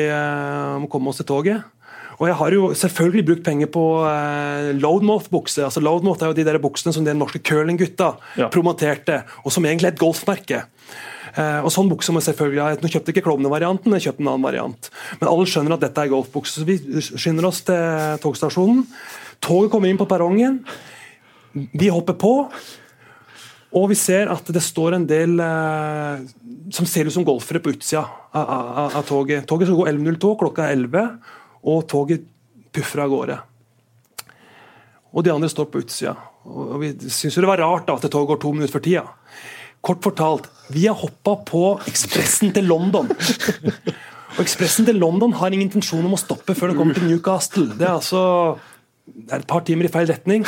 [0.82, 1.64] må komme oss til toget.
[2.21, 5.64] Og jeg har jo selvfølgelig brukt penger på eh, Loadmouth-bukse.
[5.64, 8.51] altså Loadmouth er jo de der buksene som de norske curlinggutta ja.
[8.53, 10.61] promoterte, og som egentlig er et golfmerke.
[11.33, 12.75] Eh, og sånn bukse må jeg selvfølgelig ha.
[12.77, 14.91] Nå kjøpte jeg ikke klovnevarianten, jeg kjøpte en annen variant.
[15.23, 16.77] Men alle skjønner at dette er golfbukse, så vi
[17.09, 18.85] skynder oss til togstasjonen.
[19.41, 20.61] Toget kommer inn på perrongen.
[21.55, 22.35] Vi hopper på.
[23.81, 26.25] Og vi ser at det står en del eh,
[26.75, 28.03] som ser ut som golfere på utsida
[28.35, 29.47] av, av, av toget.
[29.49, 32.26] Toget skal gå 11.02, klokka er 11 og toget
[32.74, 33.38] puffer av gårde.
[35.11, 36.14] Og de andre står på utsida.
[36.46, 39.04] Og vi syns det var rart da, at toget går to minutter for tida.
[39.80, 43.08] Kort fortalt, vi har hoppa på Ekspressen til London.
[44.36, 47.72] Og Ekspressen til London har ingen intensjon om å stoppe før det kommer til Newcastle.
[47.74, 48.20] Det er altså
[49.11, 50.44] det er et par timer i feil retning.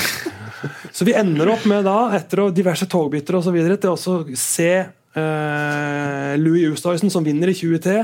[0.95, 6.69] Så vi ender opp med, da, etter diverse togbytter osv., til å se eh, Louis
[6.71, 7.97] Oosthuizen, som vinner i 2010,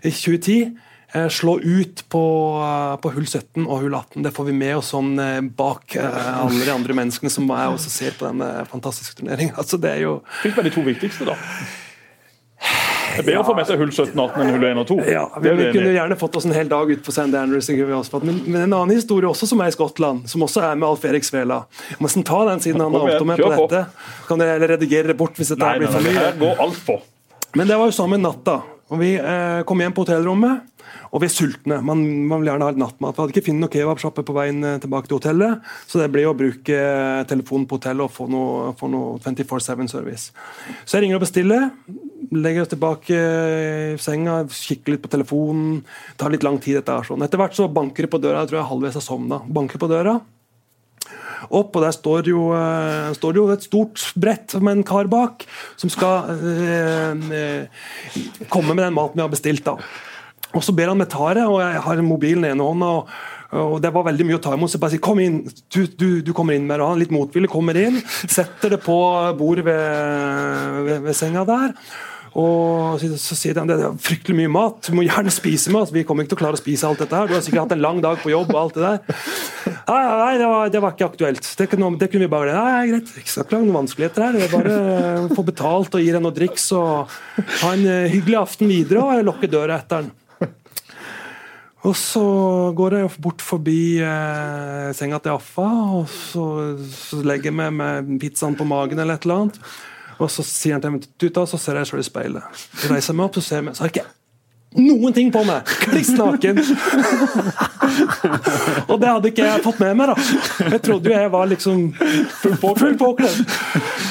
[0.00, 0.85] eh,
[1.30, 2.24] slå ut på,
[2.66, 4.22] eh, på, hull 17 og hull 18.
[4.22, 7.92] Det får vi med oss sånn eh, bak alle de andre menneskene som jeg også
[7.92, 9.56] ser på denne fantastiske turneringa.
[9.66, 11.34] Altså, det er jo Hvilke er de to viktigste, da?
[13.16, 14.96] Det er bedre å få med seg hull 17, 18 enn hull 1 og 2.
[15.08, 17.30] Ja, vi, vi kunne gjerne fått oss en hel dag ut på St.
[17.32, 17.70] Andrews.
[17.72, 21.04] Men, men, en annen historie også som er i Skottland, som også er med Alf
[21.08, 21.62] Erik Svela.
[21.88, 23.84] Jeg må nesten ta den siden han har med på dette.
[24.28, 26.16] Kan dere redigere det bort hvis dette nei, blir for mye?
[26.18, 26.98] Her går alt på.
[27.56, 28.60] Men det var jo samme natta.
[28.86, 30.66] Og Vi eh, kom hjem på hotellrommet,
[31.10, 31.80] og vi er sultne.
[31.82, 33.16] Man, man vil gjerne ha litt nattmat.
[33.16, 36.22] Vi hadde ikke funnet noen kebabsjappe på veien eh, tilbake til hotellet, så det ble
[36.30, 40.30] å bruke eh, telefonen på hotellet og få noe, noe 24-7-service.
[40.84, 41.66] Så jeg ringer og bestiller.
[42.30, 45.82] Legger oss tilbake i senga, kikker litt på telefonen.
[46.20, 46.78] Tar litt lang tid.
[46.78, 47.26] dette er sånn.
[47.26, 48.44] Etter hvert så banker det på døra.
[48.44, 49.42] Jeg tror jeg halvveis har sovna.
[49.50, 50.20] Banker på døra
[51.50, 55.46] opp, og der står jo, uh, står jo et stort brett med en kar bak,
[55.80, 57.66] som skal uh,
[58.52, 59.64] komme med den maten vi har bestilt.
[59.66, 59.76] da.
[60.56, 62.92] Og Så ber han meg ta det, og jeg har mobilen i ene hånda.
[63.00, 64.70] og og Det var veldig mye å ta imot.
[64.70, 65.38] så jeg bare sier, kom inn,
[65.70, 66.88] du, du, du kommer inn med det.
[66.88, 68.96] Han litt motvillig kommer inn, setter det på
[69.38, 71.76] bordet ved, ved, ved senga der.
[72.36, 75.92] Og så sier de det er fryktelig mye mat, du må gjerne spise med oss.
[75.94, 77.30] Vi kommer ikke til å klare å spise alt dette her.
[77.30, 79.22] Du har sikkert hatt en lang dag på jobb og alt det der.
[79.86, 81.48] Nei, nei det, var, det var ikke aktuelt.
[81.56, 84.36] Det kunne, det kunne, vi bare Nei, greit, ikke skal ikke lage noen vanskeligheter her.
[84.36, 87.16] Det er bare få betalt og gi deg noe driks og
[87.62, 90.14] ha en eh, hyggelig aften videre og lukke døra etter den.
[91.86, 92.22] Og så
[92.76, 95.66] går jeg bort forbi eh, senga til Affa,
[96.00, 96.46] og så,
[96.90, 99.60] så legger jeg meg med pizzaen på magen eller et eller annet.
[100.16, 102.62] Og så sier han til meg du da, så ser jeg selv i speilet.
[102.76, 104.12] Så reiser jeg meg opp, så ser jeg meg, så har jeg ikke
[104.76, 105.64] noen ting på meg!
[105.88, 106.58] Kliss naken!
[108.90, 110.06] og det hadde ikke jeg fått med meg.
[110.10, 110.16] da.
[110.74, 111.94] Jeg trodde jo jeg var liksom
[112.42, 113.38] full påkledd.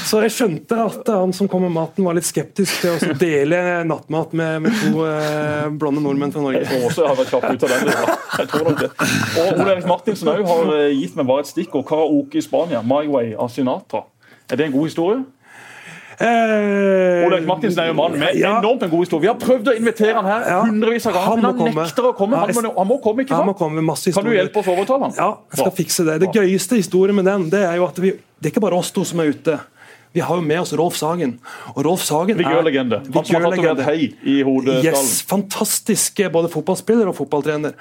[0.06, 3.60] Så jeg skjønte at han som kom med maten, var litt skeptisk til å dele
[3.86, 6.60] nattmat med, med to eh, blonde nordmenn fra Norge.
[6.64, 7.82] Jeg tror også jeg har vært kjapp ut av den.
[8.40, 8.92] Jeg tror nok det.
[9.36, 11.86] Og Ole Erik Martinsen har eh, gitt meg bare et stikkord.
[11.90, 14.02] Karaoke i Spania, 'My Way' av Sinatra.
[14.50, 15.20] Er det en god historie?
[16.16, 18.54] Eh, Olaug Martinsen er jo mann med ja.
[18.62, 19.26] enormt en god historie.
[19.26, 20.60] Vi har prøvd å invitere han her ja.
[20.64, 21.76] hundrevis av ganger, men han komme.
[21.82, 22.40] nekter å komme.
[22.40, 23.56] Han må, han må komme, ikke sant?
[23.60, 25.16] Komme kan du hjelpe oss å overtale han?
[25.20, 25.78] Ja, jeg skal Bra.
[25.82, 26.18] fikse det.
[26.24, 28.94] Det gøyeste historien med den, det er jo at vi, det er ikke bare oss
[28.96, 29.60] to som er ute.
[30.16, 31.36] Vi har jo med oss Rolf Sagen.
[31.74, 33.02] Og Rolf Sagen er legende.
[33.12, 34.86] Han som har tatt hei i hodeskallen.
[34.88, 37.76] Yes, fantastisk både fotballspiller og fotballtrener.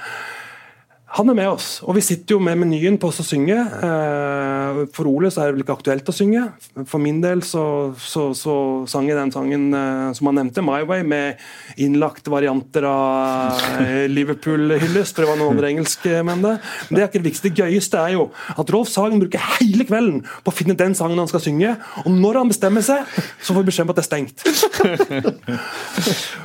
[1.14, 3.54] Han er med oss, og vi sitter jo med menyen på oss å synge.
[3.54, 6.42] Eh, for Ole så er det vel ikke aktuelt å synge.
[6.90, 7.62] For min del så,
[8.02, 8.54] så, så
[8.90, 11.38] sang jeg den sangen eh, som han nevnte, 'My Way', med
[11.78, 16.56] innlagte varianter av eh, Liverpool-hyllest, for det var noen andre engelske menn det.
[16.88, 17.52] Men det er ikke det viktigste.
[17.54, 18.26] Det gøyeste er jo
[18.58, 22.10] at Rolf Sagen bruker hele kvelden på å finne den sangen han skal synge, og
[22.10, 23.06] når han bestemmer seg,
[23.38, 24.38] så får vi beskjed om at det er stengt.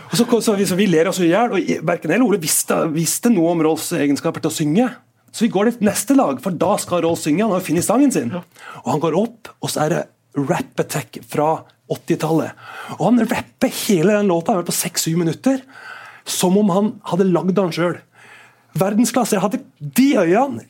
[0.09, 2.41] og så, så, vi, så vi ler oss i hjel, og verken jeg eller Ole
[2.41, 4.87] visste, visste noe om Rolfs egenskaper til å synge.
[5.29, 7.45] Så vi går til neste lag, for da skal Rolf synge.
[7.45, 8.33] Han har funnet sangen sin.
[8.33, 10.01] Og han går opp, og så er det
[10.49, 11.51] rap attack fra
[11.93, 12.57] 80-tallet.
[12.97, 15.61] Og han rapper hele den låta på 6-7 minutter
[16.29, 17.97] som om han hadde lagd den sjøl.
[18.77, 19.37] Verdensklasse.
[19.37, 20.65] Jeg hadde de øynene.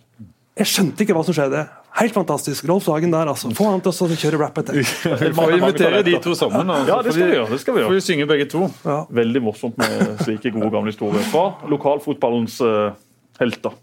[0.60, 1.66] Jeg skjønte ikke hva som skjedde.
[2.00, 2.68] Helt fantastisk.
[2.70, 3.52] Rolf Sagen der, altså.
[3.56, 4.78] Få han til å kjøre rap etter.
[5.24, 6.70] Vi får invitere de to sammen.
[6.72, 7.50] Altså, ja, det skal vi gjøre.
[7.52, 7.90] det skal vi gjøre.
[7.90, 8.62] Får vi synge begge to.
[8.86, 9.00] Ja.
[9.20, 12.96] Veldig morsomt med slike gode gamle historier fra lokalfotballens uh,
[13.42, 13.76] helter.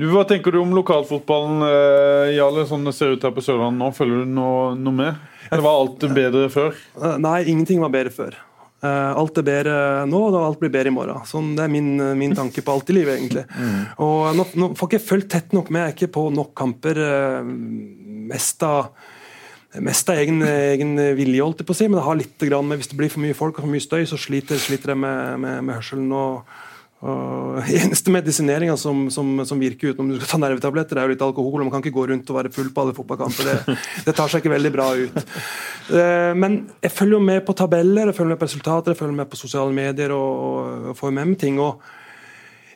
[0.00, 3.82] Du, hva tenker du om lokalfotballen, uh, Jarle, sånn det ser ut her på Sørlandet
[3.84, 3.90] nå?
[3.94, 5.26] Følger du noe, noe med?
[5.50, 6.78] Eller var alt bedre før?
[6.98, 8.38] Uh, nei, ingenting var bedre før.
[8.80, 9.76] Uh, alt er bedre
[10.08, 11.24] nå, og alt blir bedre i morgen.
[11.28, 13.44] Sånn, det er min, min tanke på alt i livet, egentlig.
[13.52, 13.80] Mm.
[14.06, 17.00] Og nå, nå, får ikke fulgt tett nok med, jeg er ikke på nok kamper.
[17.00, 17.50] Uh,
[18.30, 18.92] mest av
[19.78, 22.66] mest av egen, egen vilje, holdt jeg på å si, men det har litt grann
[22.66, 24.98] med, hvis det blir for mye folk og for mye støy, så sliter, sliter jeg
[24.98, 26.08] med, med, med hørselen.
[26.10, 26.50] og
[27.00, 31.24] og eneste medisineringa som, som, som, virker utenom du skal ta nervetabletter, er jo litt
[31.24, 31.62] alkohol.
[31.62, 33.48] og Man kan ikke gå rundt og være full på alle fotballkamper.
[33.48, 35.22] Det, det, tar seg ikke veldig bra ut.
[35.88, 39.16] Uh, men jeg følger jo med på tabeller, jeg følger med på resultater, jeg følger
[39.22, 41.62] med på sosiale medier og, og får med meg ting.
[41.64, 41.80] og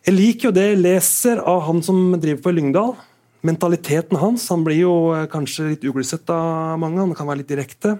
[0.06, 2.96] Jeg liker jo det jeg leser av han som driver på i Lyngdal.
[3.44, 4.48] Mentaliteten hans.
[4.48, 7.98] Han blir jo eh, kanskje litt uglesett av mange, han kan være litt direkte.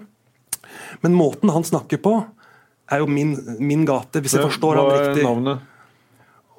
[1.05, 2.17] Men måten han snakker på,
[2.89, 5.21] er jo min, min gate, hvis jeg forstår han riktig.
[5.21, 5.71] Hva er navnet?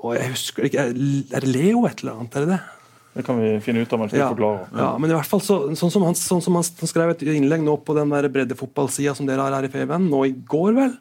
[0.05, 2.37] Og jeg husker ikke, Er det Leo et eller annet?
[2.37, 2.63] er det det?
[3.17, 4.67] Det kan vi finne ut av mens vi ja, forklarer.
[4.77, 4.91] Ja.
[5.01, 7.79] men i hvert fall så, sånn, som han, sånn som han skrev et innlegg nå
[7.81, 10.93] på den breddefotballsida som dere har her i Feven, nå i går, vel.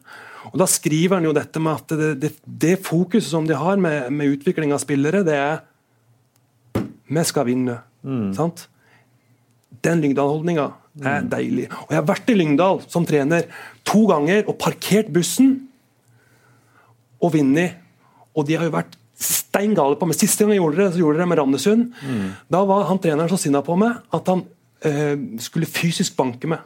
[0.48, 3.76] Og Da skriver han jo dette med at det, det, det fokuset som de har
[3.76, 5.60] med, med, utvikling av spillere, det er
[7.06, 7.78] Vi skal vinne.
[8.00, 8.32] Mm.
[8.34, 8.64] Sant?
[9.84, 10.70] Den Lyngdal-holdninga
[11.02, 11.28] er mm.
[11.36, 11.68] deilig.
[11.84, 13.44] Og Jeg har vært i Lyngdal som trener
[13.84, 15.58] to ganger og parkert bussen
[17.20, 17.76] og vunnet
[18.36, 20.18] og de har jo vært steingale på meg.
[20.20, 21.90] Siste gang jeg gjorde det, så gjorde det med Randesund.
[22.52, 24.44] Da var han treneren så sinna på meg at han
[24.84, 26.64] eh, skulle fysisk banke meg.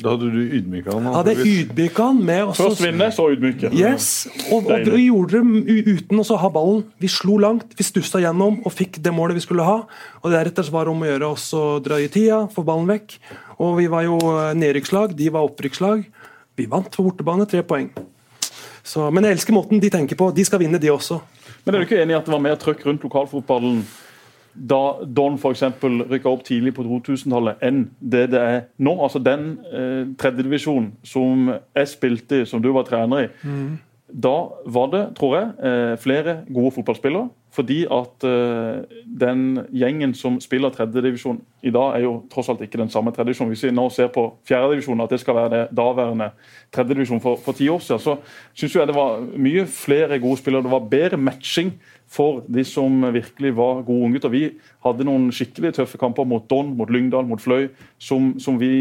[0.00, 1.08] Da hadde du ydmyka han.
[1.12, 3.70] Hadde jeg ydmyka han med også, Først vinne, så ydmyke.
[3.76, 4.06] Yes,
[4.48, 6.86] og, og vi gjorde det uten å ha ballen.
[7.02, 9.82] Vi slo langt, vi stussa gjennom og fikk det målet vi skulle ha.
[10.22, 13.18] Og Deretter var det om å gjøre oss å dra i tida, få ballen vekk.
[13.60, 16.06] Og Vi var jo eh, nedrykkslag, de var opprykkslag.
[16.56, 17.92] Vi vant på bortebane, tre poeng.
[18.82, 20.30] Så, men jeg elsker måten de tenker på.
[20.34, 21.20] De skal vinne, de også.
[21.64, 23.84] Men er du ikke enig i at det var mer trøkk rundt lokalfotballen
[24.52, 25.62] da Don f.eks.
[26.10, 28.92] rykka opp tidlig på 2000-tallet, enn det det er nå?
[29.00, 33.30] Altså Den eh, tredjedivisjonen som jeg spilte i, som du var trener i,
[34.12, 34.36] da
[34.66, 37.28] var det, tror jeg, eh, flere gode fotballspillere.
[37.52, 38.84] Fordi at eh,
[39.20, 43.52] den gjengen som spiller tredjedivisjon i dag, er jo tross alt ikke den samme tredjedivisjonen.
[43.52, 46.30] Hvis vi nå ser på fjerdedivisjon, at det skal være det daværende
[46.72, 48.16] tredjedivisjon for, for ti år siden, så
[48.56, 50.64] syns jeg det var mye flere gode spillere.
[50.64, 51.74] Det var bedre matching
[52.12, 54.32] for de som virkelig var gode unggutter.
[54.32, 54.42] Vi
[54.84, 57.68] hadde noen skikkelig tøffe kamper mot Don, mot Lyngdal, mot Fløy,
[58.00, 58.72] som, som vi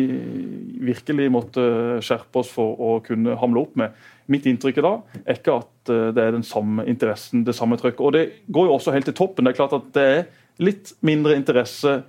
[0.79, 1.67] virkelig måtte
[2.03, 3.99] skjerpe oss for å kunne hamle opp med.
[4.31, 7.79] Mitt inntrykk i dag er ikke at eh, det er den samme interessen, det samme
[7.79, 8.03] trøkket.
[8.05, 9.47] Og det går jo også helt til toppen.
[9.47, 10.25] Det er klart at det er
[10.61, 12.01] litt mindre interesse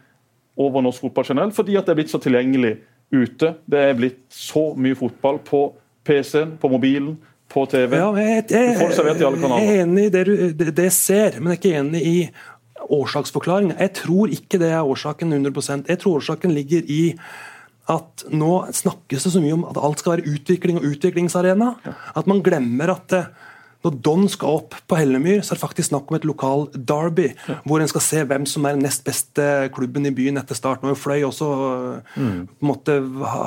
[0.61, 2.77] over norsk fotball generelt, fordi at det er blitt så tilgjengelig
[3.13, 3.55] ute.
[3.65, 5.67] Det er blitt så mye fotball på
[6.05, 7.17] PC-en, på mobilen,
[7.53, 7.97] på TV.
[7.97, 9.59] Ja, jeg, jeg, kanaler.
[9.61, 12.17] jeg er enig i det, du, det, det ser, men jeg er ikke enig i
[12.93, 13.77] årsaksforklaringa.
[13.81, 17.03] Jeg tror ikke det er årsaken 100% Jeg tror årsaken ligger i
[17.91, 21.73] at nå snakkes det så mye om at alt skal være utvikling og utviklingsarena.
[22.15, 23.25] At man glemmer at det,
[23.83, 27.31] når Don skal opp på Hellemyr, så er det faktisk snakk om et lokal derby,
[27.67, 30.85] hvor en skal se hvem som er den nest beste klubben i byen etter start.
[30.85, 31.49] Nå Fløy også
[32.15, 32.39] mm.
[32.47, 32.99] på en måte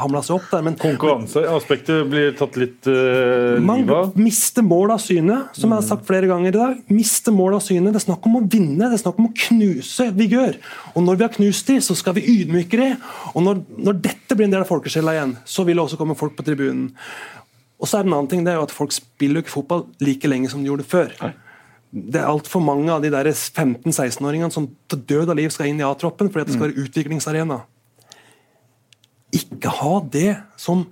[0.02, 3.86] hamla seg opp der, men Konkurranseaspektet blir tatt litt uh, man
[4.20, 6.82] mister mål av syne, som jeg har sagt flere ganger i dag.
[6.92, 7.94] Mister mål av syne.
[7.94, 10.60] Det er snakk om å vinne, det er snakk om å knuse vigør.
[10.96, 12.92] Og når vi har knust de, så skal vi ydmyke de.
[13.34, 16.18] Og når, når dette blir en del av folkesjela igjen, så vil det også komme
[16.20, 16.92] folk på tribunen.
[17.86, 19.54] Og så er det en annen ting, det er jo at folk spiller jo ikke
[19.54, 21.12] fotball like lenge som de gjorde før.
[21.94, 25.84] Det er altfor mange av de der 15-16-åringene som til død av liv skal inn
[25.84, 27.60] i A-troppen fordi det skal være utviklingsarena.
[29.38, 30.88] Ikke ha det som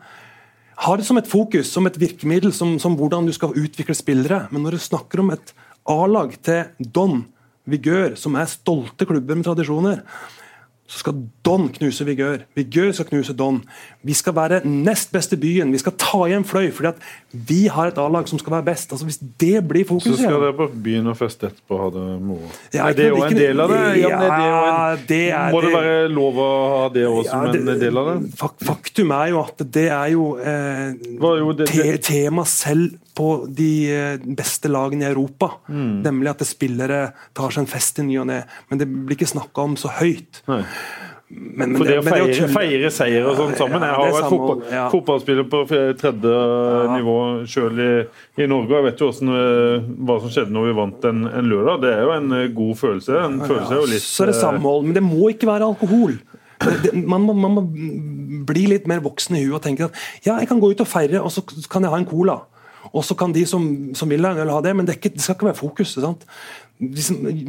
[0.84, 4.44] ha det som et fokus, som et virkemiddel, som, som hvordan du skal utvikle spillere.
[4.52, 5.54] Men når du snakker om et
[5.90, 7.24] A-lag til Don,
[7.70, 10.02] Vigør, som er stolte klubber med tradisjoner,
[10.94, 11.16] så skal
[11.46, 12.44] Don knuse Vigør.
[12.54, 13.56] Vigør skal knuse Don.
[14.06, 15.72] Vi skal være nest beste byen.
[15.74, 18.94] Vi skal ta igjen Fløy, fordi at vi har et A-lag som skal være best.
[18.94, 21.90] Altså Hvis det blir fokuset Så skal dere på byen og feste etterpå og ha
[21.96, 22.52] det moro.
[22.76, 23.80] Ja, er det òg en del av det?
[24.04, 24.44] Ja, ja, det
[25.00, 27.82] en, det er må det være lov å ha det også som Ja, det- en
[27.88, 28.18] del av det?
[28.70, 30.94] Faktum er jo at det er jo, eh,
[31.42, 35.54] jo det- te tema selv på de eh, beste lagene i Europa.
[35.68, 36.02] Mm.
[36.06, 37.06] Nemlig at spillere
[37.38, 38.44] tar seg en fest i ny og ne.
[38.70, 40.44] Men det blir ikke snakka om så høyt.
[40.50, 40.64] Nei.
[41.34, 44.30] Men, men For det å feire, feire seier og sånn sammen Jeg har det vært
[44.30, 44.84] fotball, ja.
[44.92, 46.34] fotballspiller på tredje tredje
[46.92, 47.16] nivå
[47.50, 47.90] sjøl i,
[48.38, 48.76] i Norge.
[48.76, 51.82] Jeg vet jo hvordan, eh, hva som skjedde når vi vant en, en lørdag.
[51.86, 53.18] Det er jo en eh, god følelse.
[53.18, 56.20] En følelse er jo litt Så er det samhold, men det må ikke være alkohol.
[56.64, 57.66] Det, det, man, må, man må
[58.48, 59.98] bli litt mer voksen i huet og tenke at
[60.28, 61.42] ja, jeg kan gå ut og feire, og så
[61.72, 62.44] kan jeg ha en cola.
[62.94, 63.64] Og så kan de som,
[63.98, 65.62] som vil ha en øl, ha det, men det, er ikke, det skal ikke være
[65.64, 65.96] fokus.
[65.98, 66.28] sant?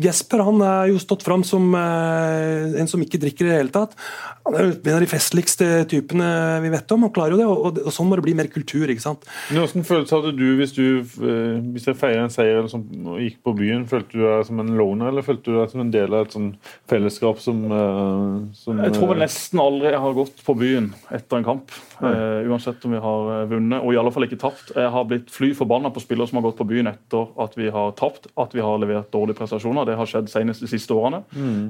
[0.05, 3.73] Jesper han er jo stått fram som eh, en som ikke drikker i det hele
[3.73, 3.97] tatt.
[4.45, 6.27] Han er en av de festligste typene
[6.63, 7.07] vi vet om.
[7.07, 8.85] Han klarer jo det, og, og, og sånn må det bli mer kultur.
[8.93, 9.25] ikke sant?
[9.49, 12.85] Men Hvilken følelse hadde du hvis du eh, hvis jeg feiret en seier eller sånn,
[13.11, 13.89] og gikk på byen?
[13.91, 16.37] Følte du deg som en loner, eller følte du deg som en del av et
[16.37, 16.53] sånn
[16.91, 20.93] fellesskap som, eh, som Jeg tror vel eh, nesten aldri jeg har gått på byen
[21.11, 21.75] etter en kamp.
[22.03, 24.73] Eh, uansett om vi har eh, vunnet, og i alle fall ikke tapt.
[24.75, 27.71] Jeg har blitt fly forbanna på spillere som har gått på byen etter at vi
[27.75, 29.87] har tapt, at vi har levert dårlige prestasjoner.
[29.89, 31.23] Det har skjedd senest de siste årene.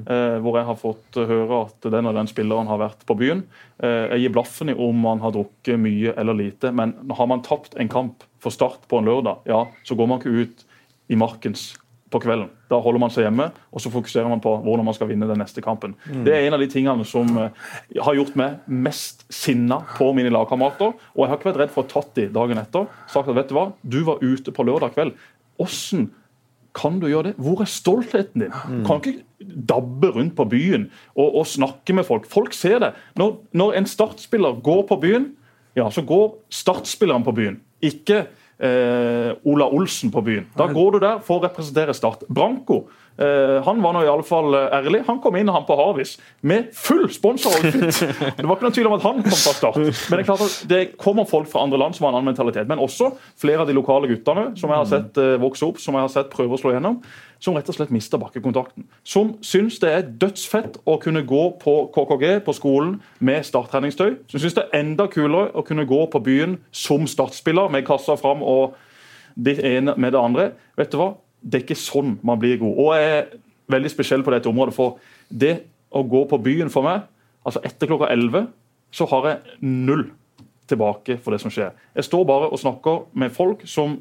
[0.09, 3.45] eh, hvor jeg har fått høre at den og den spilleren har vært på byen.
[3.75, 7.43] Uh, jeg gir blaffen i om man har drukket mye eller lite, men har man
[7.43, 10.63] tapt en kamp for Start på en lørdag, ja, så går man ikke ut
[11.11, 11.73] i markens
[12.13, 12.53] på kvelden.
[12.71, 15.41] Da holder man seg hjemme og så fokuserer man på hvordan man skal vinne den
[15.41, 15.93] neste kampen.
[16.25, 17.63] Det er en av de tingene som eh,
[18.01, 20.95] har gjort meg mest sinna på mine lagkamerater.
[21.13, 22.87] Og jeg har ikke vært redd for å tatt de dagen etter.
[23.11, 25.17] Sagt at vet du hva, du var ute på lørdag kveld.
[25.59, 26.09] Hvordan
[26.75, 27.35] kan du gjøre det?
[27.39, 28.55] Hvor er stoltheten din?
[28.67, 32.27] Du kan ikke dabbe rundt på byen og, og snakke med folk.
[32.31, 32.91] Folk ser det.
[33.19, 35.29] Når, når en startspiller går på byen,
[35.75, 37.59] ja, så går startspilleren på byen.
[37.83, 38.25] Ikke
[38.59, 40.47] eh, Ola Olsen på byen.
[40.57, 42.25] Da går du der for å representere Start.
[42.29, 42.85] Branko
[43.63, 45.03] han var nå i alle fall eh, ærlig.
[45.07, 48.01] Han kom inn han på Harvis med full sponsoroutfit.
[48.37, 49.79] Det var ikke noen tvil om at han kom fra start.
[49.79, 52.33] Men det er klart at det kommer folk fra andre land som har en annen
[52.33, 52.67] mentalitet.
[52.67, 55.95] Men også flere av de lokale guttene som jeg har sett eh, vokse opp, som
[55.95, 56.99] jeg har sett prøve å slå gjennom,
[57.39, 58.87] som rett og slett mister bakkekontakten.
[59.07, 64.17] Som syns det er dødsfett å kunne gå på KKG på skolen med starttreningstøy.
[64.31, 68.17] Som syns det er enda kulere å kunne gå på byen som startspiller med kassa
[68.19, 68.75] fram og
[69.35, 70.49] det ene med det andre.
[70.79, 71.13] Vet du hva?
[71.45, 72.79] Det er ikke sånn man blir god.
[72.81, 73.25] Og jeg er
[73.71, 74.75] veldig spesiell på dette området.
[74.75, 74.97] For
[75.29, 75.55] det
[75.95, 77.05] å gå på byen for meg,
[77.45, 78.47] altså etter klokka 11,
[78.95, 80.07] så har jeg null
[80.69, 81.75] tilbake for det som skjer.
[81.95, 83.99] Jeg står bare og snakker med folk som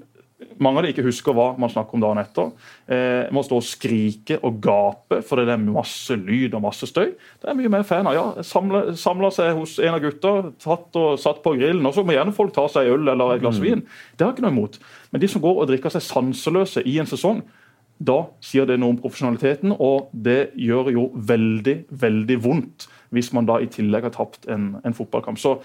[0.62, 2.52] mange av de ikke husker hva man snakker om dagen etter.
[2.88, 7.12] Eh, må stå og skrike og gape fordi det er masse lyd og masse støy.
[7.42, 8.14] Det er mye mer fan av.
[8.14, 11.84] Ja, Samla seg hos en av gutta, tatt og satt på grillen.
[11.86, 13.62] og Så må gjerne folk ta seg øl eller et glass Mm.
[13.64, 13.82] vin.
[14.16, 14.78] Det har jeg ikke noe imot.
[15.12, 17.42] Men de som går og drikker seg sanseløse i en sesong,
[18.02, 23.46] da sier det noe om profesjonaliteten, og det gjør jo veldig, veldig vondt hvis man
[23.46, 25.38] da i tillegg har tapt en, en fotballkamp.
[25.38, 25.60] Så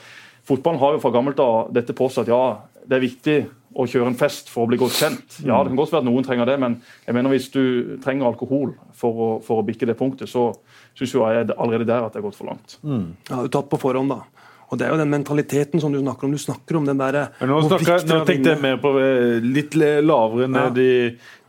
[0.46, 2.58] fotballen har jo fra gammelt av dette på seg at ja,
[2.88, 3.38] det er viktig
[3.80, 5.40] å kjøre en fest for å bli godt kjent.
[5.44, 7.64] Ja, det kan godt være at noen trenger det, men jeg mener hvis du
[8.04, 10.50] trenger alkohol for å, for å bikke det punktet, så
[10.98, 12.78] syns jeg allerede der at det er gått for langt.
[12.84, 14.22] Ja, du tatt på forhånd, da.
[14.70, 16.34] Og det er jo den mentaliteten som du snakker om.
[16.36, 19.74] Du snakker om den derre Men nå, snakker, nå tenkte jeg mer på eh, litt
[19.80, 20.92] lavere ned i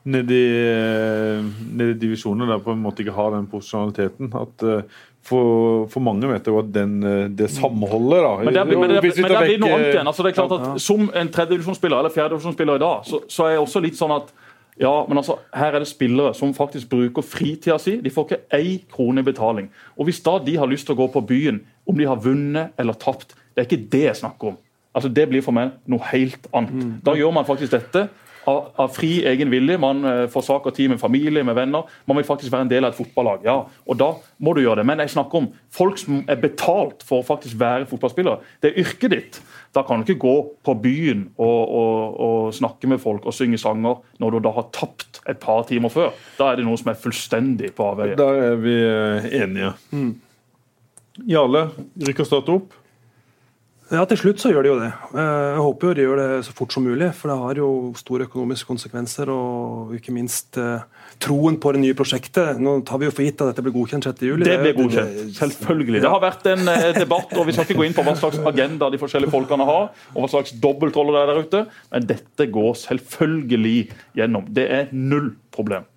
[0.03, 1.45] ned i, eh,
[1.77, 4.31] ned i divisjoner der på en måte ikke har den profesjonaliteten.
[4.39, 8.63] At eh, for, for mange vet jo at den, eh, det samholdet da Men det,
[8.69, 10.07] blir- men det, men det blir noe annet igjen.
[10.09, 13.51] Altså, det er klart at Som en tredjedivisjonsspiller eller fjerdedivisjonsspiller i dag, så, så er
[13.57, 14.33] jeg også litt sånn at
[14.81, 17.99] ja, men altså, her er det spillere som faktisk bruker fritida si.
[18.01, 19.67] De får ikke ei krone i betaling.
[19.99, 22.73] Og Hvis da de har lyst til å gå på byen, om de har vunnet
[22.81, 24.57] eller tapt, det er ikke det jeg snakker om.
[24.97, 27.03] Altså, Det blir for meg noe helt annet.
[27.05, 28.07] Da gjør man faktisk dette
[28.51, 29.79] av, av fri egen vilje.
[29.81, 31.89] Man eh, forsaker tid med familie, med venner.
[32.11, 33.47] Man vil faktisk være en del av et fotballag.
[33.47, 34.87] ja, og Da må du gjøre det.
[34.91, 38.41] Men jeg snakker om folk som er betalt for å faktisk være fotballspillere.
[38.63, 39.41] Det er yrket ditt.
[39.77, 40.37] Da kan du ikke gå
[40.67, 44.67] på byen og, og, og snakke med folk og synge sanger når du da har
[44.75, 46.11] tapt et par timer før.
[46.41, 48.19] Da er det noe som er fullstendig på avveie.
[48.19, 49.73] Der er vi eh, enige.
[49.95, 50.13] Mm.
[51.31, 51.69] Jarle,
[52.07, 52.75] rykker Start opp?
[53.91, 54.89] Ja, til slutt så gjør de jo det.
[55.19, 57.71] Eh, Jeg håper jo de gjør det så fort som mulig, for det har jo
[57.99, 59.33] store økonomiske konsekvenser.
[59.35, 60.85] Og ikke minst eh,
[61.19, 62.61] troen på det nye prosjektet.
[62.63, 64.23] Nå tar vi jo for gitt at dette blir godkjent 6.
[64.31, 64.47] juli.
[64.47, 65.35] Det blir godkjent.
[65.41, 66.05] Selvfølgelig.
[66.07, 68.39] Det har vært en eh, debatt, og vi skal ikke gå inn på hva slags
[68.55, 72.51] agenda de forskjellige folkene har, og hva slags dobbeltroller det er der ute, men dette
[72.55, 73.79] går selvfølgelig
[74.23, 74.47] gjennom.
[74.55, 75.90] Det er null problem.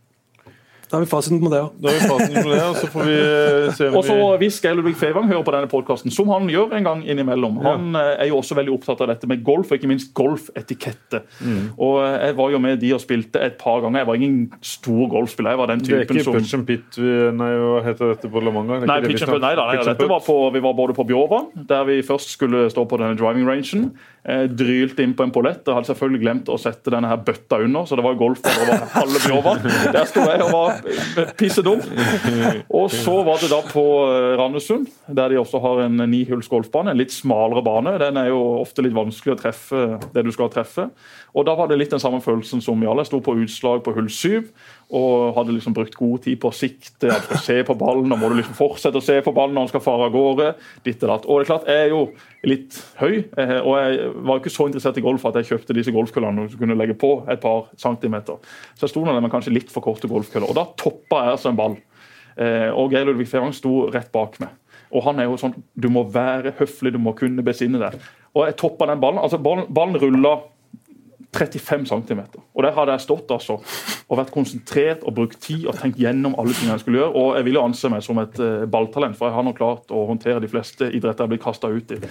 [0.94, 1.78] Da har vi fasiten på det òg.
[1.82, 4.14] Da har vi fasiten på det, og så får vi eh, se om Og så
[4.14, 7.58] vi Hvis Geir Ludvig Fevang hører på denne podkasten, som han gjør en gang innimellom
[7.66, 11.24] Han eh, er jo også veldig opptatt av dette med golf, og ikke minst golfetikette.
[11.42, 11.72] Mm.
[11.82, 14.04] Og eh, Jeg var jo med de og spilte et par ganger.
[14.04, 15.56] Jeg var ingen stor golfspiller.
[15.56, 15.98] Jeg var den typen som...
[15.98, 18.78] Det er ikke som pitch and Pit vi, Nei, hva heter dette på La Manga?
[18.86, 20.94] Nei, det pitch and put, nei, da, nei, Pitch dette var på, vi var både
[20.94, 23.90] på Bjorvann, der vi først skulle stå på denne driving rangen.
[24.24, 27.58] Eh, drylte inn på en pollett og hadde selvfølgelig glemt å sette denne her bøtta
[27.66, 29.66] under, så det var golf over halve Bjorvann.
[29.92, 30.83] Der sto jeg og var
[31.40, 31.82] pissedum.
[32.70, 36.94] Og så var det da på eh, Randesund, der de også har en nihulls golfbane.
[36.94, 37.96] En litt smalere bane.
[38.02, 39.84] Den er jo ofte litt vanskelig å treffe
[40.16, 40.90] det du skal treffe.
[41.34, 43.06] Og da var det litt den samme følelsen som i alle.
[43.08, 44.52] Sto på utslag på hull syv
[44.94, 48.20] og hadde liksom brukt god tid på å sikte, at skal se på ballen, og
[48.22, 50.52] må du liksom fortsette å se på ballen når han skal fare av gårde.
[50.86, 51.26] ditt og datt.
[51.26, 52.04] Og det er klart, jeg er jo
[52.46, 55.96] litt høy, eh, og jeg var ikke så interessert i golf at jeg kjøpte disse
[55.96, 58.38] golfkøllene som kunne legge på et par centimeter.
[58.78, 61.50] Så jeg sto der med kanskje litt for korte golfkøller, og da toppa jeg altså
[61.50, 61.80] en ball.
[62.38, 64.54] Eh, Og Geir Ludvig Fevang sto rett bak meg.
[64.94, 67.98] Og han er jo sånn Du må være høflig, du må kunne besinne deg.
[68.36, 69.20] Og jeg toppa den ballen.
[69.22, 70.36] altså Ballen, ballen rulla
[71.34, 72.22] 35 cm.
[72.54, 73.58] Og der hadde jeg stått altså,
[74.08, 77.18] og vært konsentrert og brukt tid og tenkt gjennom alle tingene jeg skulle gjøre.
[77.20, 79.94] Og jeg vil jo anse meg som et eh, balltalent, for jeg har nå klart
[79.94, 82.02] å håndtere de fleste idretter jeg blir kasta ut i.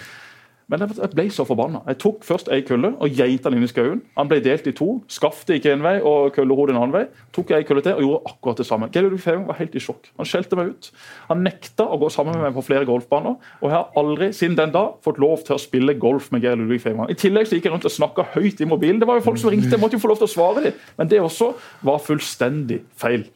[0.72, 1.82] Men jeg ble så forbanna.
[1.90, 3.98] Jeg tok først ei kølle og geita den inn i skauen.
[4.16, 4.86] Han ble delt i to.
[5.12, 7.02] Skaftet gikk en vei og køllehodet en annen vei.
[7.36, 8.88] Tok ei kølle til og gjorde akkurat det samme.
[8.94, 10.08] Geir Fevang var helt i sjokk.
[10.16, 10.88] Han skjelte meg ut.
[11.28, 13.36] Han nekta å gå sammen med meg på flere golfbaner.
[13.60, 16.56] Og jeg har aldri siden den da fått lov til å spille golf med Geir
[16.56, 17.12] Ludvig Fevang.
[17.12, 19.02] I tillegg så gikk jeg rundt og snakka høyt i mobilen.
[19.02, 20.82] Det var jo folk som ringte, jeg måtte jo få lov til å svare dem.
[20.96, 21.52] Men det også
[21.84, 23.28] var fullstendig feil.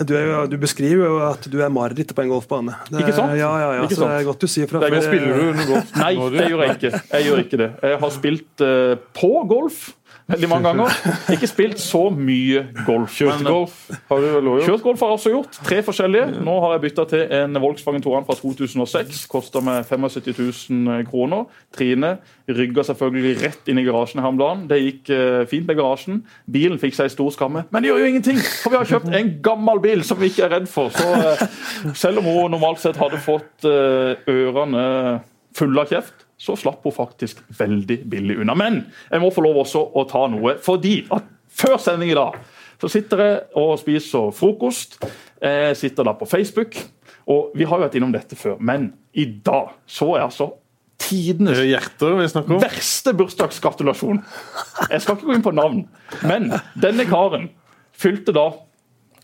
[0.00, 2.76] Du, er du beskriver jo at du er marerittet på en golfbane.
[2.88, 3.34] Det, Ikke sant?
[3.36, 4.80] Ja, ja, ja, Ikke så det er godt du sier fra.
[4.80, 5.94] Det er godt Spiller du noe golf?
[6.00, 6.92] Nei, det gjør jeg ikke.
[7.12, 7.70] Jeg gjør ikke det.
[7.90, 9.82] Jeg har spilt uh, på golf
[10.30, 10.96] veldig mange ganger.
[11.34, 13.14] Ikke spilt så mye golf.
[13.16, 13.76] Kjørt golf
[14.10, 14.68] har du vel også gjort?
[14.68, 15.58] Kjørt golf har jeg også gjort.
[15.66, 16.26] Tre forskjellige.
[16.46, 19.24] Nå har jeg bytta til en Volkswagen Touran fra 2006.
[19.30, 20.38] Koster meg 75
[20.70, 21.44] 000 kroner.
[21.76, 22.14] Trine
[22.50, 24.64] rygga selvfølgelig rett inn i garasjen her om dagen.
[24.70, 26.22] Det gikk uh, fint med garasjen.
[26.50, 27.66] Bilen fikk seg stor skamme.
[27.70, 30.46] Men det gjør jo ingenting, for vi har kjøpt en gammel bil som vi ikke
[30.48, 30.90] er redd for.
[30.94, 34.88] Så selv om hun normalt sett hadde fått ørene
[35.56, 38.56] fulle av kjeft, så slapp hun faktisk veldig billig unna.
[38.56, 38.80] Men
[39.10, 41.28] jeg må få lov også å ta noe, fordi at
[41.60, 42.38] før sending i dag
[42.80, 44.96] så sitter jeg og spiser frokost.
[45.42, 46.78] Jeg sitter da på Facebook,
[47.28, 50.54] og vi har jo vært innom dette før, men i dag så er altså
[51.00, 54.22] tidenes er verste bursdagsgratulasjon.
[54.90, 55.82] Jeg skal ikke gå inn på navn,
[56.24, 56.48] men
[56.80, 57.50] denne karen
[57.96, 58.48] fylte da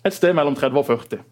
[0.07, 1.25] et sted mellom 30 og 40.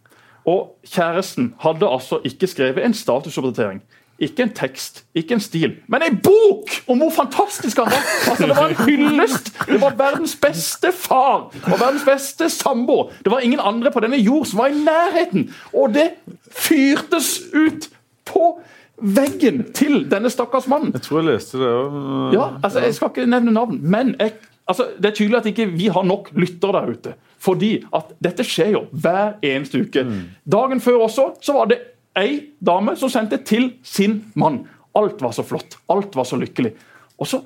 [0.48, 3.80] Og kjæresten hadde altså ikke skrevet en statusoppdatering.
[4.22, 8.04] Ikke en tekst, ikke en stil, men ei bok om hvor fantastisk han var!
[8.30, 9.48] Altså, Det var en hyllest!
[9.66, 13.10] Det var verdens beste far og verdens beste samboer.
[13.24, 15.48] Det var ingen andre på denne jord som var i nærheten!
[15.74, 16.12] Og det
[16.54, 17.88] fyrtes ut
[18.24, 18.52] på
[19.02, 20.92] veggen til denne stakkars mannen.
[20.94, 21.96] Jeg tror jeg leste det òg.
[22.36, 24.36] Ja, altså, Jeg skal ikke nevne navn, men jeg,
[24.68, 27.14] altså, det er tydelig at ikke vi har nok lyttere der ute.
[27.44, 30.06] Fordi at dette skjer jo hver eneste uke.
[30.46, 31.80] Dagen før også så var det
[32.18, 34.62] ei dame som sendte til sin mann.
[34.94, 35.78] Alt var så flott.
[35.90, 36.74] Alt var så lykkelig.
[37.18, 37.40] Og så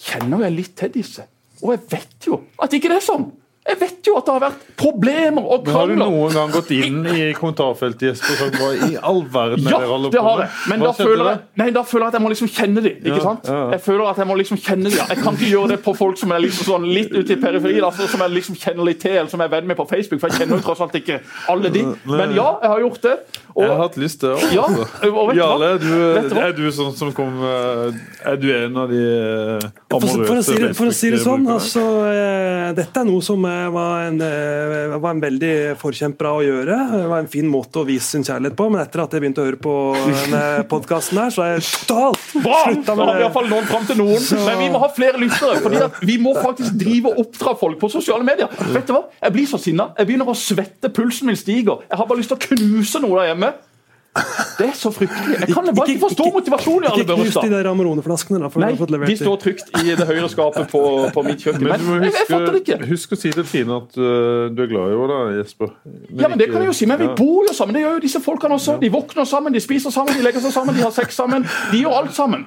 [0.00, 1.26] kjenner jeg litt til disse.
[1.62, 3.28] Og jeg vet jo at ikke det er sånn.
[3.64, 6.68] Jeg vet jo at det har vært problemer og Men Har du noen gang gått
[6.76, 10.24] inn i kommentarfeltet Jesper, og hva i all verden Ja, er dere holder det på
[10.26, 10.44] har med?
[10.44, 10.68] jeg.
[10.68, 12.82] Men Hva da skjedde føler, jeg, nei, da føler jeg at jeg må liksom kjenne
[12.84, 12.98] dem.
[13.00, 13.48] Ikke Ja, sant?
[13.48, 13.70] ja, ja.
[13.72, 14.98] Jeg føler at jeg må liksom kjenne dem.
[15.14, 17.84] Jeg kan ikke gjøre det på folk som er liksom sånn litt ute i periferien,
[17.88, 20.20] altså, som jeg liksom kjenner litt til, eller som jeg er venn med på Facebook.
[20.20, 21.18] For jeg kjenner jo tross alt ikke
[21.54, 21.86] alle de.
[22.04, 23.16] Men ja, jeg har gjort det.
[23.54, 24.52] Jeg har hatt lyst til det.
[24.52, 25.40] ja, og vet du?
[25.40, 25.72] Jarle,
[26.44, 27.94] er du er sånn som kom eh,
[28.26, 29.02] Er du en av de
[29.62, 33.06] amorøse For, amorøse for, å si for å si det sånn, altså, eh, dette er
[33.06, 36.76] noe som eh, var en, eh, var en veldig forkjemper av å gjøre.
[36.92, 39.42] Det var en fin måte å vise sin kjærlighet på, men etter at jeg begynte
[39.42, 39.74] å høre på
[40.06, 43.32] denne podkasten her, så er jeg totalt slutta Da med har vi det.
[43.32, 44.20] fall nådd fram til noen.
[44.20, 45.60] Så- Men vi må ha flere lyttere.
[45.62, 48.48] fordi at vi må faktisk drive og oppdra folk på sosiale medier.
[48.72, 49.04] Vet du hva?
[49.22, 49.90] Jeg blir så sinna.
[49.98, 50.92] Jeg begynner å svette.
[50.92, 51.80] Pulsen min stiger.
[51.90, 53.52] Jeg har bare lyst til å knuse noe der hjemme.
[54.14, 55.38] Det er så fryktelig.
[55.40, 58.50] Jeg kan bare ikke forstå motivasjonen i Ikke knus de der Amarone-flaskene, da.
[58.52, 60.82] For Nei, fått de står trygt i det høyre skapet på,
[61.16, 61.66] på mitt kjøkken.
[61.66, 62.78] Men men må jeg, jeg fatter det ikke.
[62.92, 65.74] husk å si til Trine at uh, du er glad i henne, da, Jesper.
[66.14, 67.74] Ja, men Det kan jeg jo si, men vi bor jo sammen.
[67.74, 68.78] Det gjør jo disse folkene også.
[68.84, 71.46] De våkner sammen, de spiser sammen, de legger seg sammen, de har sex sammen.
[71.72, 72.46] De gjør alt sammen.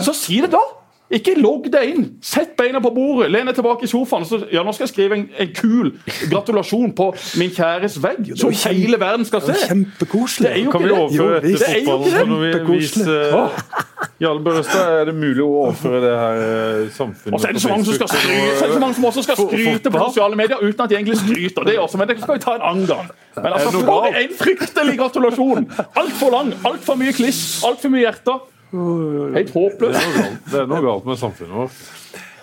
[0.00, 0.64] Så si det, da!
[1.10, 2.02] Ikke logg deg inn.
[2.20, 4.26] Sett beina på bordet, len deg tilbake i sofaen.
[4.28, 5.92] Så, ja, nå skal jeg skrive en, en kul
[6.28, 7.06] gratulasjon på
[7.40, 9.56] min kjæres vegg, som hele verden skal se.
[9.62, 10.48] Kjempekoselig.
[10.48, 11.04] Det er jo Kan vi ikke det.
[11.04, 12.12] overføre Jo, dette det er jo til ikke fotballen?
[12.12, 12.20] det.
[12.20, 17.34] er når vi viser Jarle Børrestad, er det mulig å overføre det her eh, samfunnet
[17.34, 19.08] Og så er det så mange som skal skryte, så er det så mange som
[19.10, 21.66] også skal skryte på sosiale medier uten at de egentlig skryter.
[21.70, 23.08] Det også, men det skal vi ta en annen gang.
[23.38, 25.68] Men altså, for en fryktelig gratulasjon!
[26.02, 28.42] Altfor lang, altfor mye kliss, altfor mye hjerter.
[28.72, 30.18] Helt håpløst.
[30.52, 31.78] Det er noe galt- med samfunnet vårt.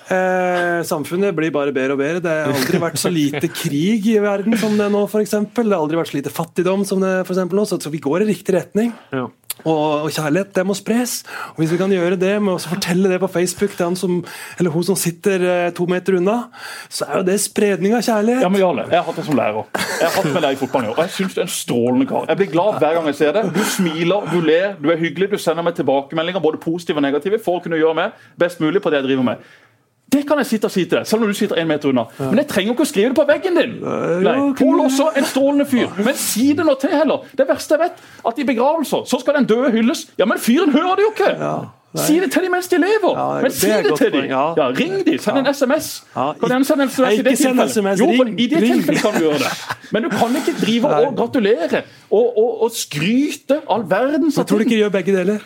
[0.05, 2.21] Eh, samfunnet blir bare bedre og bedre.
[2.21, 5.33] Det har aldri vært så lite krig i verden som det er nå, f.eks.
[5.55, 8.03] Det har aldri vært så lite fattigdom som det for eksempel nå, så, så vi
[8.03, 8.93] går i riktig retning.
[9.15, 9.25] Ja.
[9.63, 11.23] Og, og kjærlighet, det må spres.
[11.55, 14.19] Og Hvis vi kan gjøre det med å fortelle det på Facebook til han som,
[14.59, 16.35] eller hun som sitter eh, to meter unna,
[16.91, 18.43] så er jo det spredning av kjærlighet.
[18.45, 19.69] Ja, men Jarle, Jeg har hatt deg som lærer.
[19.73, 21.53] Jeg har hatt med deg i fotballen i år, og jeg syns du er en
[21.55, 22.29] strålende kar.
[22.29, 23.51] Jeg blir glad hver gang jeg ser deg.
[23.55, 27.41] Du smiler, du ler, du er hyggelig, du sender meg tilbakemeldinger, både positive og negative,
[27.41, 29.53] for å kunne gjøre meg best mulig på det jeg driver med.
[30.15, 32.07] Det kan jeg sitte og si til deg, selv om du sitter en meter unna.
[32.19, 33.77] Men jeg trenger ikke å skrive det på veggen din.
[34.25, 35.91] Nei, Pål også en strålende fyr.
[36.05, 37.25] Men si det nå til heller.
[37.35, 40.05] Det verste jeg vet, at i begravelser så skal den døde hylles.
[40.19, 41.33] Ja, men fyren hører det jo ikke!
[41.95, 43.13] Si det til dem mens de lever.
[43.15, 44.25] Ja, det- men si det, det til dem.
[44.27, 44.41] ja.
[44.57, 46.03] Ja, ring dem, send en SMS.
[46.15, 47.71] Ja, Kan du sende en SMS i det tilfellet?
[47.71, 49.51] SMS, Jo, ring, I det tilfellet kan du gjøre det.
[49.95, 51.05] Men du kan ikke drive Nei.
[51.05, 54.45] og gratulere og, og, og skryte all verdens ting.
[54.47, 55.39] tror du ikke de gjør begge deler.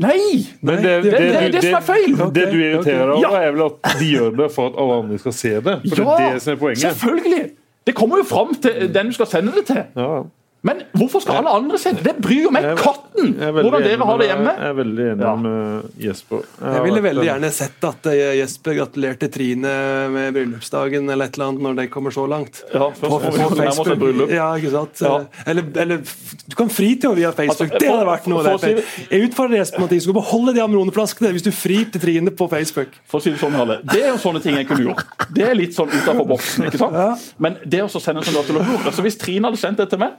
[0.00, 0.46] Nei!
[0.62, 2.14] Men Nei, det, det- det er det som er feil.
[2.32, 3.28] Det du irriterer deg okay.
[3.28, 5.74] over, er vel at de gjør det for at alle andre skal se det.
[5.88, 6.78] For det er det som er poenget.
[6.86, 7.42] selvfølgelig!
[7.86, 9.82] Det kommer jo fram til den du skal sende det til.
[9.96, 10.22] Ja.
[10.62, 12.04] Men hvorfor skal alle andre se det?
[12.06, 14.52] Det bryr jo meg katten hvordan dere har det hjemme.
[14.58, 15.32] Jeg er veldig enig Ja.
[15.36, 16.44] med Jesper.
[16.60, 19.72] Jeg, Jeg ville veldig gjerne sett at eh, Jesper gratulerte Trine
[20.14, 22.62] med bryllupsdagen eller et eller annet når det kommer så langt.
[22.72, 24.30] Ja, først På, på, på bryllup.
[24.30, 25.02] Ja, ikke sant?
[25.02, 25.16] Ja.
[25.50, 25.98] Eller, eller
[26.46, 27.72] du kan fri til henne via Facebook.
[27.72, 28.54] Altså, det hadde vært noe.
[28.58, 28.94] for.
[29.12, 32.30] Jeg utfordrer Jesper på at de skulle beholde de Amrone-flaskene hvis du frir til Trine
[32.38, 32.94] på Facebook.
[33.10, 35.04] For å si Det sånn, Halle, det er jo sånne ting jeg kunne gjort.
[35.34, 36.66] Det er litt sånn utenfor boksen.
[36.70, 37.28] ikke sant?
[37.42, 40.16] Men det å sende en sånn gratulasjon altså Hvis Trine hadde sendt det til meg,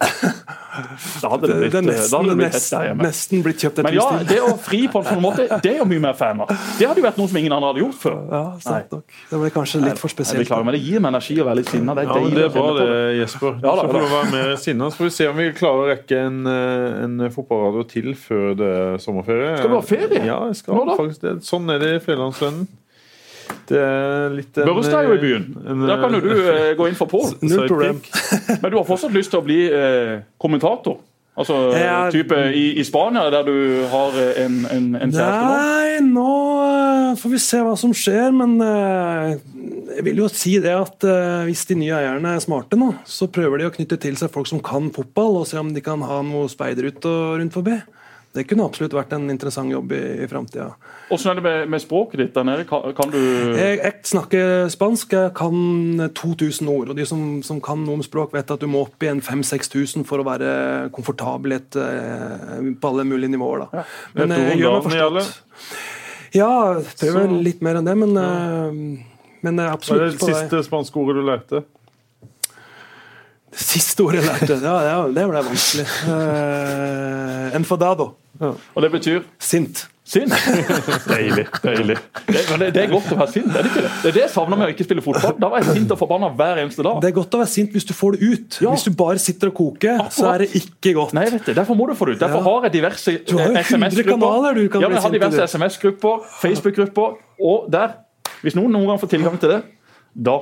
[1.21, 3.03] Da hadde det blitt, Det da nesten, hadde det blitt hett nesten, hjemme.
[3.07, 4.27] nesten blitt kjøpt et Men ja, hus til.
[4.33, 6.41] det å fri på en sånn måte, det er jo mye mer fan.
[6.79, 8.17] Det hadde jo vært noe som ingen andre hadde gjort før.
[8.33, 9.05] Ja, sant nok.
[9.29, 10.43] Det ble kanskje litt for Jeg spesielt.
[10.47, 11.93] beklager, men det gir meg energi å være litt sinna.
[11.95, 12.89] Det Ja, men Det er bra det,
[13.21, 13.53] Jesper.
[13.61, 13.99] Ja, da, skal få da.
[13.99, 14.89] lov være mer sinna.
[14.89, 18.55] Så får vi se om vi klarer å rekke en, eh, en fotballradio til før
[18.57, 19.57] det er sommerferie.
[19.57, 20.25] Skal du ha ferie?
[20.25, 21.35] Ja, jeg skal Nå, faktisk det.
[21.43, 22.67] Sånn er det i Fjellandsvennen.
[23.69, 25.47] Det er litt en, Børrestad er jo i byen.
[25.67, 27.33] en- Da kan jo du uh, gå inn for Pål.
[27.49, 28.01] Null problem.
[28.61, 30.99] Men du har fortsatt lyst til å bli uh, kommentator?
[31.33, 32.11] Altså Ja.
[32.13, 33.55] type i, i Spania, der du
[33.89, 35.47] har eh, en, en, en kjæreste?
[35.49, 36.25] Nei, nå
[36.61, 39.31] eh, får vi se hva som skjer, men eh,
[39.97, 43.25] jeg vil jo si det at eh, hvis de nye eierne er smarte nå, så
[43.33, 46.05] prøver de å knytte til seg folk som kan fotball, og se om de kan
[46.05, 47.09] ha noe speiderute
[47.41, 47.79] rundt forbi.
[48.33, 50.71] Det kunne absolutt vært en interessant jobb i, i framtida.
[51.13, 52.63] Åssen er det med, med språket ditt der nede?
[52.65, 56.89] Kan, kan du Jeg, jeg snakker spansk, jeg kan 2000 ord.
[56.89, 59.21] Og de som, som kan noe om språk, vet at du må opp i en
[59.21, 60.53] 5000-6000 for å være
[60.95, 63.67] komfortabel eh, på alle mulige nivåer.
[63.67, 63.85] Da.
[64.17, 65.61] Men Vet eh, jeg gjør meg forstått.
[66.33, 68.81] Ja, jeg prøver Så- litt mer enn det, men, eh,
[69.45, 71.63] men jeg er Hva er det siste spanske ordet du lærte?
[73.53, 74.75] Det siste ordet jeg lærte, ja,
[75.05, 75.87] det, det ble vanskelig.
[76.09, 78.15] Uh, enfadado.
[78.51, 79.83] Og det betyr Sint.
[80.05, 80.33] sint?
[81.13, 81.45] deilig.
[81.63, 81.95] deilig.
[82.27, 83.91] Det, det, det er godt å være sint, er det ikke det?
[84.03, 85.35] Det er det jeg savner med å ikke spille fotball.
[85.39, 86.97] Da var jeg sint og forbanna hver eneste dag.
[87.03, 88.57] Det er godt å være sint hvis du får det ut.
[88.65, 88.73] Ja.
[88.75, 91.15] Hvis du bare sitter og koker, så er det ikke godt.
[91.17, 91.53] Nei, vet du.
[91.57, 92.23] Derfor må du få det ut.
[92.25, 94.59] Derfor har jeg diverse eh, 100 SMS-grupper.
[94.83, 95.47] ja, jeg har diverse.
[95.55, 97.95] SMS-grupper, Facebook-grupper, og der
[98.43, 99.61] Hvis noen noen gang får tilgang til det,
[100.19, 100.33] da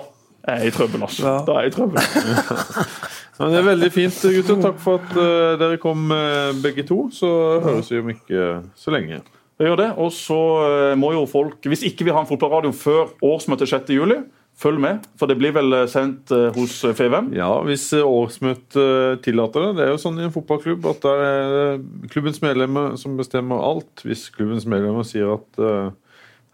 [0.50, 1.22] er jeg i trøbbel, altså.
[1.22, 1.34] Ja.
[1.46, 2.02] Da er jeg i trøbbel.
[3.42, 4.58] Ja, det er veldig fint, gutter.
[4.62, 7.08] Takk for at uh, dere kom eh, begge to.
[7.16, 7.30] Så
[7.64, 9.24] høres vi om ikke så lenge.
[9.62, 9.90] Vi gjør det.
[10.02, 13.92] Og så eh, må jo folk, hvis ikke vi har en fotballradio før årsmøtet 6.
[13.94, 14.18] juli,
[14.62, 15.06] følg med.
[15.20, 17.32] For det blir vel eh, sendt eh, hos FVM.
[17.38, 19.74] Ja, hvis eh, årsmøtet tillater det.
[19.78, 21.84] Det er jo sånn i en fotballklubb at det er eh,
[22.14, 24.06] klubbens medlemmer som bestemmer alt.
[24.06, 25.94] Hvis klubbens medlemmer sier at uh,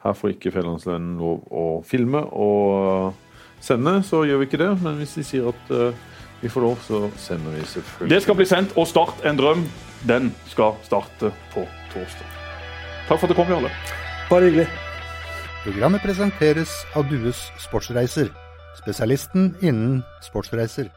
[0.03, 3.15] her får ikke Fjellandsvennen lov å filme og
[3.63, 4.71] sende, så gjør vi ikke det.
[4.83, 6.06] Men hvis de sier at eh,
[6.41, 8.09] vi får lov, så sender vi selvfølgelig.
[8.15, 9.63] Det skal bli sendt, og Start en drøm,
[10.07, 11.63] den skal starte på
[11.93, 12.35] torsdag.
[13.07, 13.71] Takk for at du kom, Jarle.
[14.29, 14.67] Bare hyggelig.
[15.63, 18.29] Programmet presenteres av Dues Sportsreiser,
[18.77, 20.91] spesialisten innen sportsreiser.